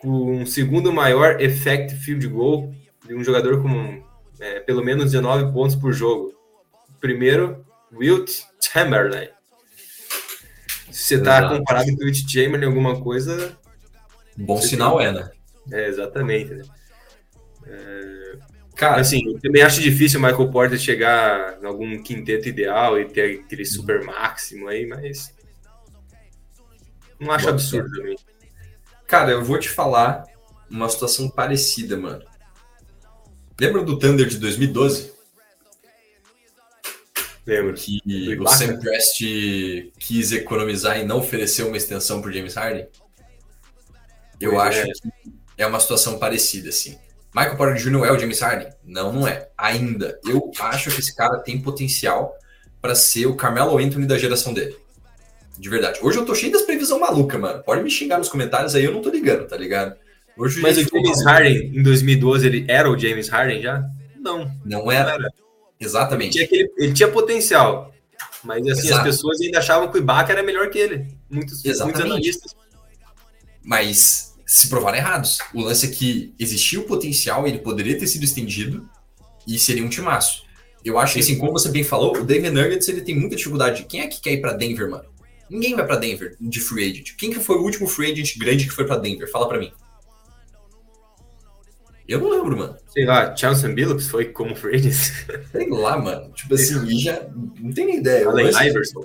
[0.00, 2.72] com o segundo maior effective field goal
[3.06, 4.02] de um jogador com
[4.38, 6.34] é, pelo menos 19 pontos por jogo.
[7.00, 9.28] Primeiro, Wilt Chamberlain.
[10.90, 11.56] Se você tá Exato.
[11.58, 13.56] comparado com o Wilt Chamberlain em alguma coisa,
[14.36, 15.30] Bom sinal tem- é, né?
[15.70, 16.62] É exatamente, né?
[18.76, 23.06] Cara, Assim, eu também acho difícil o Michael Porter chegar em algum quinteto ideal e
[23.06, 25.34] ter aquele super máximo aí, mas.
[27.18, 28.16] Não acho absurdo também.
[29.06, 30.24] cara, eu vou te falar
[30.70, 32.22] uma situação parecida, mano.
[33.58, 35.14] Lembra do Thunder de 2012?
[37.46, 37.74] Lembro.
[37.74, 38.46] Que o?
[38.48, 42.86] Sam Presti quis economizar e não ofereceu uma extensão pro James Harden?
[44.38, 44.84] Eu Pois acho é.
[44.84, 46.98] que é uma situação parecida, assim.
[47.34, 48.04] Michael Porter Jr.
[48.06, 48.68] é o James Harden?
[48.84, 49.48] Não, não é.
[49.58, 50.18] Ainda.
[50.24, 52.34] Eu acho que esse cara tem potencial
[52.80, 54.76] para ser o Carmelo Anthony da geração dele.
[55.58, 55.98] De verdade.
[56.02, 57.62] Hoje eu tô cheio das previsões malucas, mano.
[57.62, 59.96] Pode me xingar nos comentários aí, eu não tô ligando, tá ligado?
[60.36, 61.24] Hoje Mas o James maluco.
[61.24, 63.82] Harden, em 2012, ele era o James Harden já?
[64.18, 64.50] Não.
[64.64, 65.12] Não era.
[65.12, 65.24] era.
[65.24, 65.32] Ele
[65.80, 66.32] Exatamente.
[66.32, 67.92] tinha, aquele- ele tinha potencial.
[68.44, 69.00] Mas assim, Exato.
[69.08, 71.06] as pessoas ainda achavam que o Ibaka era melhor que ele.
[71.28, 72.54] Muitos, muitos analistas.
[73.64, 75.38] mas se provaram errados.
[75.52, 78.88] O lance é que existia o potencial, ele poderia ter sido estendido
[79.46, 80.46] e seria um timaço.
[80.84, 83.84] Eu acho que, assim, como você bem falou, o Denver Nuggets ele tem muita dificuldade.
[83.88, 85.04] Quem é que quer ir pra Denver, mano?
[85.50, 87.16] Ninguém vai pra Denver de free agent.
[87.16, 89.28] Quem que foi o último free agent grande que foi pra Denver?
[89.30, 89.72] Fala pra mim.
[92.08, 92.76] Eu não lembro, mano.
[92.88, 94.94] Sei lá, Chauncey Billups foi como free agent.
[95.50, 96.32] Sei lá, mano.
[96.32, 97.20] Tipo assim, e já
[97.58, 98.26] não tem nem ideia.
[98.26, 99.04] O Allen Iverson.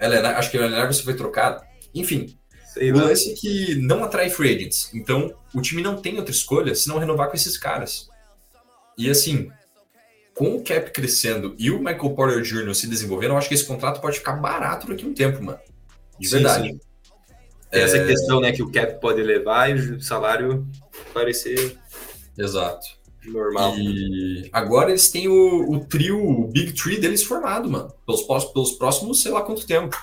[0.00, 1.62] Ellen- acho que o Allen Iverson foi trocado.
[1.94, 2.34] Enfim,
[2.76, 4.90] O lance é que não atrai free agents.
[4.94, 8.08] Então, o time não tem outra escolha se não renovar com esses caras.
[8.96, 9.50] E assim,
[10.34, 12.74] com o cap crescendo e o Michael Porter Jr.
[12.74, 15.58] se desenvolvendo, eu acho que esse contrato pode ficar barato daqui a um tempo, mano.
[16.18, 16.70] De Sim, verdade.
[16.70, 16.80] sim.
[17.70, 20.68] Tem essa questão, né, que o cap pode levar e o salário
[21.14, 21.78] parecer
[22.36, 22.86] Exato.
[23.24, 23.74] normal.
[23.78, 27.90] E agora eles têm o, o trio, o Big Tree deles formado, mano.
[28.04, 29.96] Pelos, pelos próximos, sei lá quanto tempo.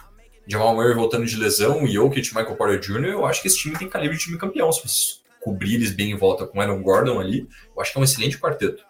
[0.49, 3.87] Jamal Murray voltando de lesão, Jokic, Michael Porter Jr., eu acho que esse time tem
[3.87, 4.71] calibre de time campeão.
[4.71, 8.01] Se você cobrir eles bem em volta com Aaron Gordon ali, eu acho que é
[8.01, 8.83] um excelente quarteto.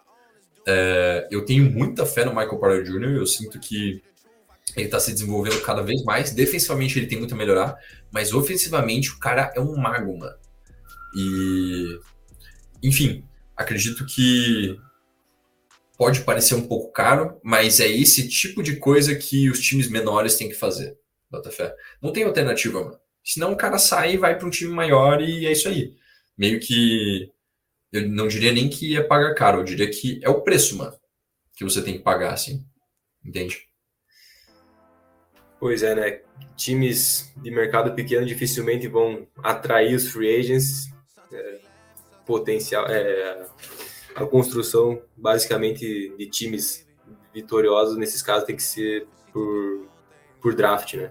[0.66, 4.02] É, eu tenho muita fé no Michael Porter Jr., eu sinto que
[4.74, 6.30] ele tá se desenvolvendo cada vez mais.
[6.30, 7.76] Defensivamente ele tem muito a melhorar,
[8.10, 10.36] mas ofensivamente o cara é um mago, mano.
[11.14, 12.00] E,
[12.82, 13.22] enfim,
[13.54, 14.78] acredito que
[15.98, 20.36] pode parecer um pouco caro, mas é esse tipo de coisa que os times menores
[20.36, 20.96] têm que fazer.
[21.30, 21.74] Botafé.
[22.02, 22.98] Não tem alternativa, mano.
[23.24, 25.94] Senão o cara sai e vai para um time maior e é isso aí.
[26.36, 27.30] Meio que.
[27.92, 30.96] Eu não diria nem que é pagar caro, eu diria que é o preço, mano.
[31.56, 32.64] Que você tem que pagar, assim.
[33.24, 33.68] Entende?
[35.58, 36.22] Pois é, né?
[36.56, 40.88] Times de mercado pequeno dificilmente vão atrair os free agents.
[41.32, 41.60] É,
[42.30, 43.44] potencial, é,
[44.14, 46.86] a construção basicamente de times
[47.34, 49.88] vitoriosos nesses casos tem que ser por,
[50.40, 51.10] por draft, né?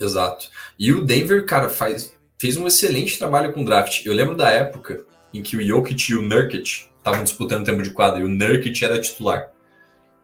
[0.00, 0.48] Exato.
[0.78, 4.06] E o Denver, cara, faz, fez um excelente trabalho com draft.
[4.06, 7.82] Eu lembro da época em que o Jokic e o Nurkic estavam disputando o tempo
[7.82, 9.50] de quadra e o Nurkic era titular.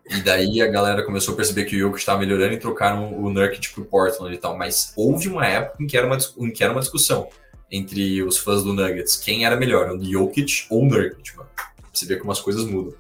[0.09, 3.31] E daí a galera começou a perceber que o Jokic estava melhorando e trocaram o
[3.31, 4.57] Nurkic pro Portland e tal.
[4.57, 7.29] Mas houve uma época em que era uma, em que era uma discussão
[7.71, 9.17] entre os fãs do Nuggets.
[9.17, 11.51] Quem era melhor, o Jokic ou o Nurkic, mano.
[11.93, 12.95] Você vê como as coisas mudam.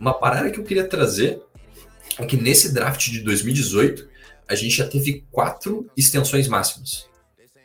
[0.00, 1.40] Uma parada que eu queria trazer
[2.18, 4.08] é que nesse draft de 2018,
[4.48, 7.08] a gente já teve quatro extensões máximas.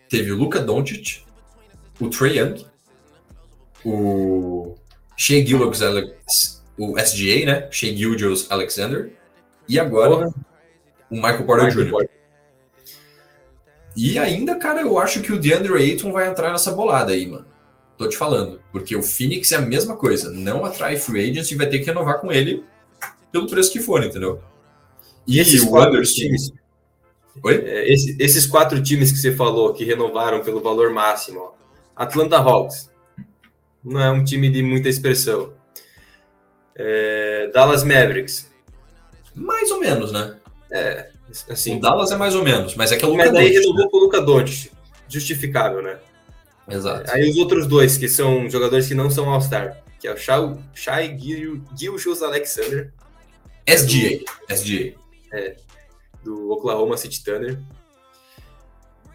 [0.09, 1.23] Teve o Luka Doncic,
[1.99, 2.65] o Trey Young,
[3.85, 4.75] o
[5.15, 7.67] Shea Gilgeous o SGA, né?
[7.71, 9.11] Shea Gilgeous Alexander,
[9.67, 10.29] e agora
[11.09, 11.91] o Michael Porter Michael Jr.
[11.91, 12.19] Porter.
[13.95, 17.45] E ainda, cara, eu acho que o DeAndre Ayton vai entrar nessa bolada aí, mano.
[17.97, 18.61] Tô te falando.
[18.71, 20.31] Porque o Phoenix é a mesma coisa.
[20.31, 22.63] Não atrai free agents e vai ter que renovar com ele
[23.29, 24.41] pelo preço que for, entendeu?
[25.27, 26.13] E, esses o quatro Anderson...
[26.13, 26.51] times?
[27.47, 31.51] É, esse- esses quatro times que você falou que renovaram pelo valor máximo, ó.
[31.95, 32.89] Atlanta Hawks,
[33.83, 35.53] não é um time de muita expressão.
[36.75, 38.49] É, Dallas Mavericks,
[39.35, 40.35] Mais ou menos, né?
[41.49, 43.49] assim, o Dallas é mais ou menos, mas é que é o Luka mas daí
[43.51, 44.71] renovou com o Luka Doncic,
[45.07, 45.97] justificável, né?
[46.67, 46.75] né?
[46.75, 47.11] Exato.
[47.11, 51.17] Aí os outros dois, que são jogadores que não são All-Star, que é o Shai,
[51.17, 52.91] Gil- Gilgeous Alexander,
[53.67, 54.23] SGA.
[54.49, 54.93] SGA.
[56.23, 57.59] Do Oklahoma City Thunder,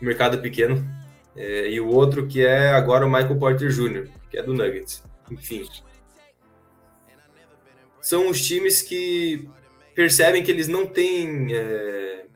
[0.00, 0.84] mercado pequeno,
[1.36, 5.02] É, e o outro que é agora o Michael Porter Jr., que é do Nuggets.
[5.28, 5.68] Enfim.
[8.00, 9.48] São os times que
[9.94, 12.26] percebem que eles não têm é,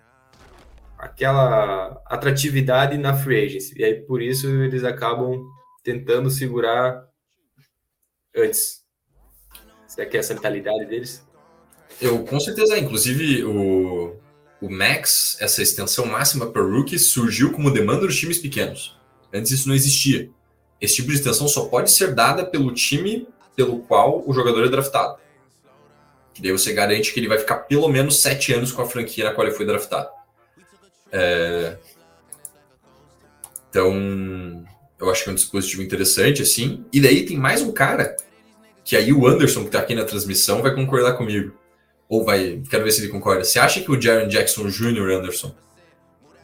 [0.98, 3.78] aquela atratividade na free agency.
[3.78, 5.44] E aí, por isso, eles acabam
[5.84, 7.06] tentando segurar
[8.34, 8.82] antes.
[9.86, 11.24] Será que é essa mentalidade deles?
[12.00, 14.16] Eu com certeza, inclusive o,
[14.60, 18.98] o Max, essa extensão máxima para rookies, surgiu como demanda dos times pequenos.
[19.32, 20.30] Antes isso não existia.
[20.80, 24.68] Esse tipo de extensão só pode ser dada pelo time pelo qual o jogador é
[24.68, 25.18] draftado.
[26.32, 29.24] Que daí você garante que ele vai ficar pelo menos sete anos com a franquia
[29.24, 30.08] na qual ele foi draftado.
[31.10, 31.76] É,
[33.70, 34.64] Então,
[34.98, 36.84] eu acho que é um dispositivo interessante, assim.
[36.92, 38.16] E daí tem mais um cara,
[38.84, 41.52] que aí o Anderson, que tá aqui na transmissão, vai concordar comigo.
[42.08, 43.44] Ou vai, quero ver se ele concorda.
[43.44, 45.10] Você acha que o Jaron Jackson Jr.
[45.18, 45.54] Anderson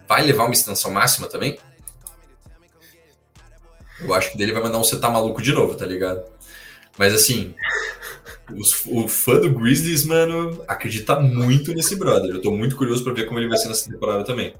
[0.09, 1.59] vai levar uma extensão máxima também?
[4.01, 6.25] Eu acho que dele vai mandar um você tá maluco de novo, tá ligado?
[6.99, 7.55] Mas assim,
[8.57, 12.31] os- o fã do Grizzlies, mano, acredita muito nesse brother.
[12.35, 14.55] Eu tô muito curioso pra ver como ele vai ser nessa temporada também.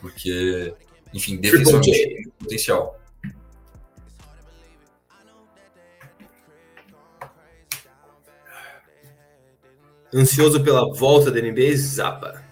[0.00, 0.74] Porque,
[1.14, 3.00] enfim, defensivamente tem potencial.
[10.14, 12.32] Ansioso pela volta da NBA, Zapa.
[12.32, 12.42] Tá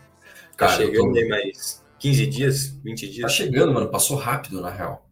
[0.69, 3.33] Cara, chegando tô- aí mais 15 dias, 20 Tá dias.
[3.33, 3.89] chegando, mano.
[3.91, 5.09] Passou rápido, na real.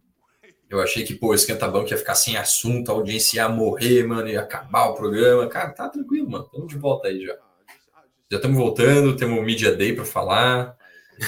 [0.69, 4.29] Eu achei que, pô, o esquenta-banco ia ficar sem assunto, a audiência ia morrer, mano,
[4.29, 5.47] ia acabar o programa.
[5.47, 6.45] Cara, tá tranquilo, mano.
[6.45, 7.35] Estamos de volta aí já.
[8.31, 10.75] Já estamos voltando, temos o Media Day pra falar.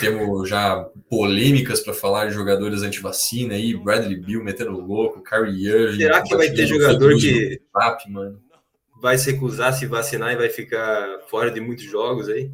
[0.00, 5.98] Temos já polêmicas pra falar de jogadores anti-vacina aí, Bradley Bill metendo louco, Kyrie Irving.
[5.98, 8.40] Será que vai ter jogador que- WhatsApp, mano?
[9.04, 12.50] Vai se recusar a se vacinar e vai ficar fora de muitos jogos aí?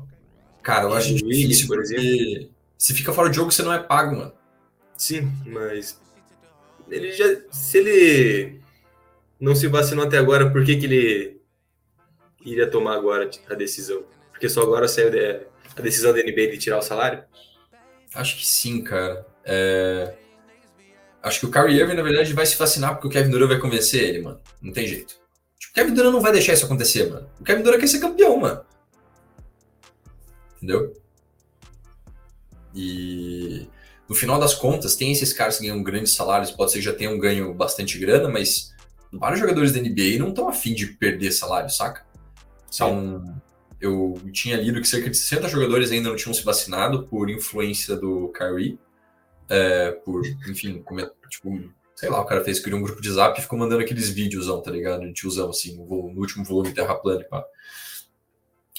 [0.64, 4.16] Cara, eu acho difícil, por porque se fica fora de jogo, você não é pago,
[4.16, 4.32] mano.
[4.96, 6.00] Sim, mas
[6.90, 8.60] ele já, se ele
[9.38, 11.40] não se vacinou até agora, por que, que ele
[12.44, 14.02] iria tomar agora a decisão?
[14.32, 15.06] Porque só agora saiu
[15.76, 17.22] a decisão da NBA de tirar o salário?
[18.12, 19.24] Acho que sim, cara.
[19.44, 20.14] É,
[21.22, 23.60] Acho que o Kyrie Irving, na verdade, vai se vacinar porque o Kevin Durant vai
[23.60, 24.40] convencer ele, mano.
[24.60, 25.19] Não tem jeito.
[25.70, 27.28] O Kevin Durant não vai deixar isso acontecer, mano.
[27.40, 28.60] O Kevin Durant quer ser campeão, mano.
[30.56, 30.92] Entendeu?
[32.74, 33.68] E
[34.08, 36.92] no final das contas, tem esses caras que ganham grandes salários, pode ser que já
[36.92, 38.74] tenham ganho bastante grana, mas
[39.12, 42.04] vários jogadores da NBA não estão afim de perder salário, saca?
[42.72, 43.40] Então,
[43.80, 47.96] eu tinha lido que cerca de 60 jogadores ainda não tinham se vacinado por influência
[47.96, 48.78] do Kyrie.
[49.48, 50.84] É, por, enfim,
[51.28, 54.08] tipo, sei lá, o cara fez, criou um grupo de zap e ficou mandando aqueles
[54.08, 55.02] vídeozão, tá ligado?
[55.02, 55.84] De tiozão, assim, no,
[56.18, 57.44] último volume Terra Plana pá.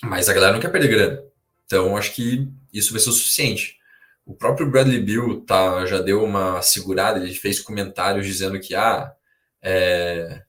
[0.01, 1.23] Mas a galera não quer perder grana.
[1.63, 3.77] Então, acho que isso vai ser o suficiente.
[4.25, 9.13] O próprio Bradley Bill tá, já deu uma segurada, ele fez comentários dizendo que, ah,
[9.61, 10.41] é,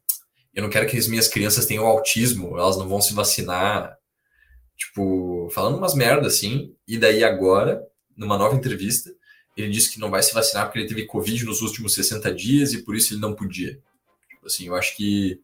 [0.54, 3.98] eu não quero que as minhas crianças tenham autismo, elas não vão se vacinar.
[4.78, 6.74] Tipo, falando umas merdas assim.
[6.88, 9.10] E daí agora, numa nova entrevista,
[9.56, 12.72] ele disse que não vai se vacinar porque ele teve Covid nos últimos 60 dias
[12.72, 13.78] e por isso ele não podia.
[14.30, 15.40] Tipo assim, eu acho que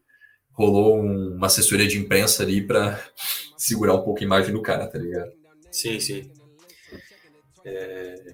[0.51, 2.99] rolou um- uma assessoria de imprensa ali pra
[3.57, 5.31] segurar um pouco a imagem do cara, tá ligado?
[5.71, 6.29] Sim, sim.
[7.65, 8.33] É,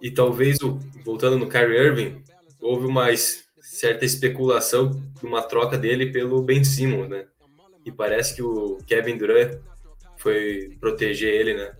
[0.00, 0.58] E talvez,
[1.04, 2.22] voltando no Kyrie Irving,
[2.60, 3.06] houve uma
[3.60, 7.26] certa especulação de uma troca dele pelo Ben Simmons, né?
[7.84, 9.58] E parece que o Kevin Durant
[10.18, 11.72] foi proteger ele, né?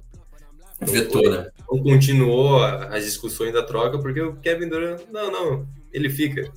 [0.82, 1.50] Vetou, né?
[1.70, 6.50] Não continuou as discussões da troca, porque o Kevin Durant, não, não, ele fica.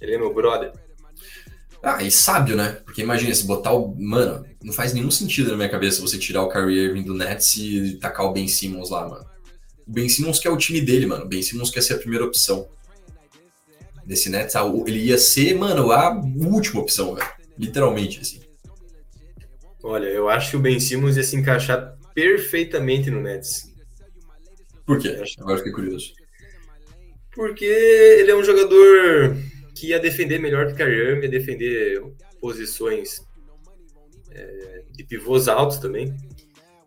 [0.00, 0.72] Ele é meu brother.
[1.82, 2.80] Ah, e sábio, né?
[2.84, 3.94] Porque imagina, se botar o.
[3.96, 7.56] Mano, não faz nenhum sentido na minha cabeça você tirar o Kyrie Irving do Nets
[7.56, 9.24] e tacar o Ben Simmons lá, mano.
[9.86, 11.24] O Ben Simmons quer o time dele, mano.
[11.24, 12.68] O Ben Simmons quer ser a primeira opção.
[14.04, 17.28] Desse Nets, ah, ele ia ser, mano, a última opção, velho.
[17.56, 18.40] Literalmente, assim.
[19.82, 23.72] Olha, eu acho que o Ben Simmons ia se encaixar perfeitamente no Nets.
[24.84, 25.22] Por quê?
[25.38, 26.12] Agora fiquei curioso.
[27.32, 29.36] Porque ele é um jogador
[29.76, 32.02] que ia defender melhor que Kyrie ia defender
[32.40, 33.20] posições
[34.32, 36.12] é, de pivôs altos também.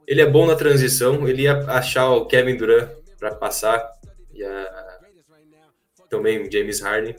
[0.06, 3.90] Ele é bom na transição, ele ia achar o Kevin Durant para passar
[4.34, 5.00] e a-
[6.10, 7.16] também o James Harden.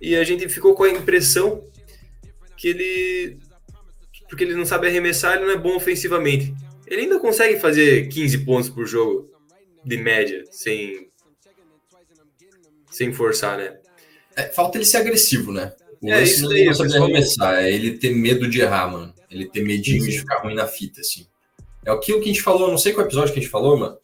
[0.00, 1.64] E a gente ficou com a impressão
[2.56, 3.38] que ele
[4.28, 6.52] porque ele não sabe arremessar, ele não é bom ofensivamente.
[6.86, 9.30] Ele ainda consegue fazer 15 pontos por jogo
[9.84, 11.10] de média, sem
[12.90, 13.78] sem forçar, né?
[14.36, 15.72] É, falta ele ser agressivo, né?
[16.00, 18.90] O É, isso não daí, é o saber arremessar, é ele ter medo de errar,
[18.90, 19.14] mano.
[19.30, 21.26] Ele ter medinho de ficar ruim na fita, assim.
[21.84, 23.96] É aquilo que a gente falou, não sei qual episódio que a gente falou, mano.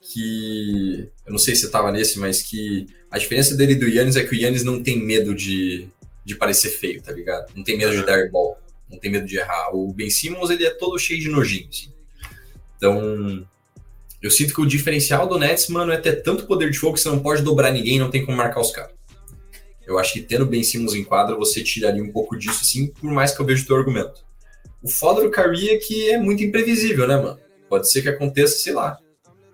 [0.00, 1.10] Que.
[1.26, 4.16] Eu não sei se você tava nesse, mas que a diferença dele e do Yannis
[4.16, 5.88] é que o Yannis não tem medo de,
[6.24, 7.52] de parecer feio, tá ligado?
[7.54, 8.56] Não tem medo de dar ball,
[8.88, 9.74] não tem medo de errar.
[9.74, 11.92] O Ben Simmons, ele é todo cheio de nojinho, assim.
[12.76, 13.46] Então.
[14.22, 17.00] Eu sinto que o diferencial do Nets, mano, é ter tanto poder de fogo que
[17.00, 18.92] você não pode dobrar ninguém, não tem como marcar os caras.
[19.86, 23.10] Eu acho que tendo Ben Simmons em quadra, você tiraria um pouco disso, assim, por
[23.10, 24.24] mais que eu veja o teu argumento.
[24.82, 27.38] O foda do Kyrie é que é muito imprevisível, né, mano?
[27.68, 28.98] Pode ser que aconteça, sei lá.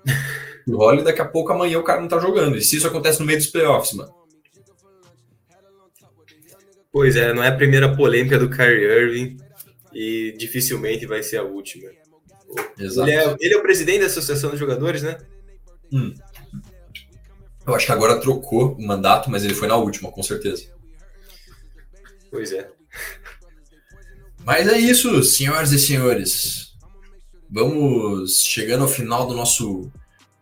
[0.64, 2.56] O role daqui a pouco, amanhã o cara não tá jogando.
[2.56, 4.14] E se isso acontece no meio dos playoffs, mano?
[6.92, 9.36] Pois é, não é a primeira polêmica do Kyrie Irving
[9.92, 11.90] e dificilmente vai ser a última.
[12.78, 13.08] Exato.
[13.08, 15.18] Ele é, ele é o presidente da Associação dos Jogadores, né?
[15.92, 16.14] Hum.
[17.66, 20.64] Eu acho que agora trocou o mandato, mas ele foi na última, com certeza.
[22.30, 22.68] Pois é.
[24.44, 26.72] Mas é isso, senhoras e senhores.
[27.48, 29.90] Vamos chegando ao final do nosso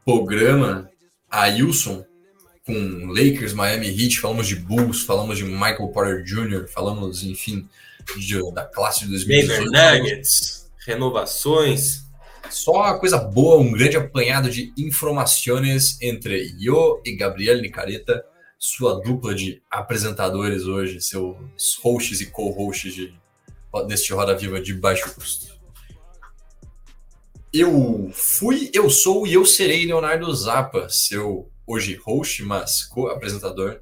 [0.04, 0.88] programa.
[1.28, 2.04] Ailson,
[2.64, 7.68] com Lakers, Miami Heat, falamos de Bulls, falamos de Michael Porter Jr., falamos, enfim,
[8.16, 9.70] de- da classe de Denver 2018.
[9.70, 12.04] Nuggets, renovações.
[12.48, 18.24] Só uma coisa boa, um grande apanhado de informações entre eu e Gabriel Nicareta,
[18.58, 21.36] sua dupla de apresentadores hoje, seus
[21.82, 23.14] hosts e co-hosts de,
[23.86, 25.58] deste Roda Viva de baixo custo.
[27.52, 33.80] Eu fui, eu sou e eu serei Leonardo Zappa, seu hoje host, mas co-apresentador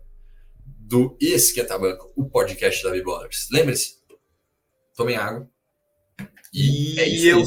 [0.64, 3.48] do Esquenta Banco, o podcast da B-Ballers.
[3.50, 3.98] Lembre-se,
[4.94, 5.48] tomem água.
[6.52, 7.38] E, é isso eu.
[7.38, 7.44] aí.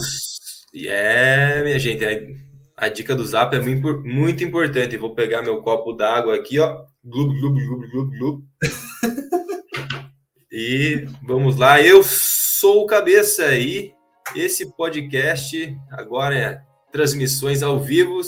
[0.73, 4.97] E É, minha gente, a, a dica do Zap é muito, muito importante.
[4.97, 6.85] Vou pegar meu copo d'água aqui, ó.
[7.03, 8.43] Glub, glub, glub, glub, glub.
[10.51, 11.81] e vamos lá.
[11.81, 13.93] Eu sou o Cabeça e
[14.35, 18.21] esse podcast agora é transmissões ao vivo.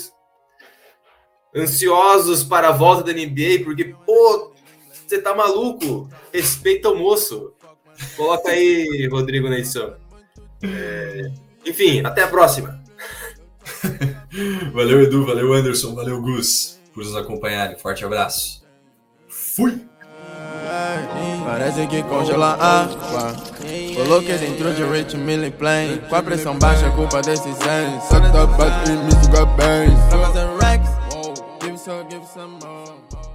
[1.55, 4.51] Ansiosos para a volta da NBA, porque, pô,
[4.91, 6.09] você tá maluco?
[6.34, 7.53] Respeita o moço.
[8.17, 9.95] Coloca aí, Rodrigo, na edição.
[10.64, 11.32] É,
[11.66, 12.82] Enfim, até a próxima.
[14.74, 17.78] Valeu, Edu, valeu, Anderson, valeu, Gus, por nos acompanharem.
[17.78, 18.64] Forte abraço.
[19.28, 19.80] Fui!
[21.45, 23.36] Parece que congela a água.
[23.95, 25.99] Coloquei dentro de Rich Millie Plane.
[26.09, 28.03] Com a pressão baixa, culpa desses anos.
[28.05, 29.89] Só tá bate me suga bem.
[30.59, 30.89] Racks.
[31.61, 33.32] Give some, give some more.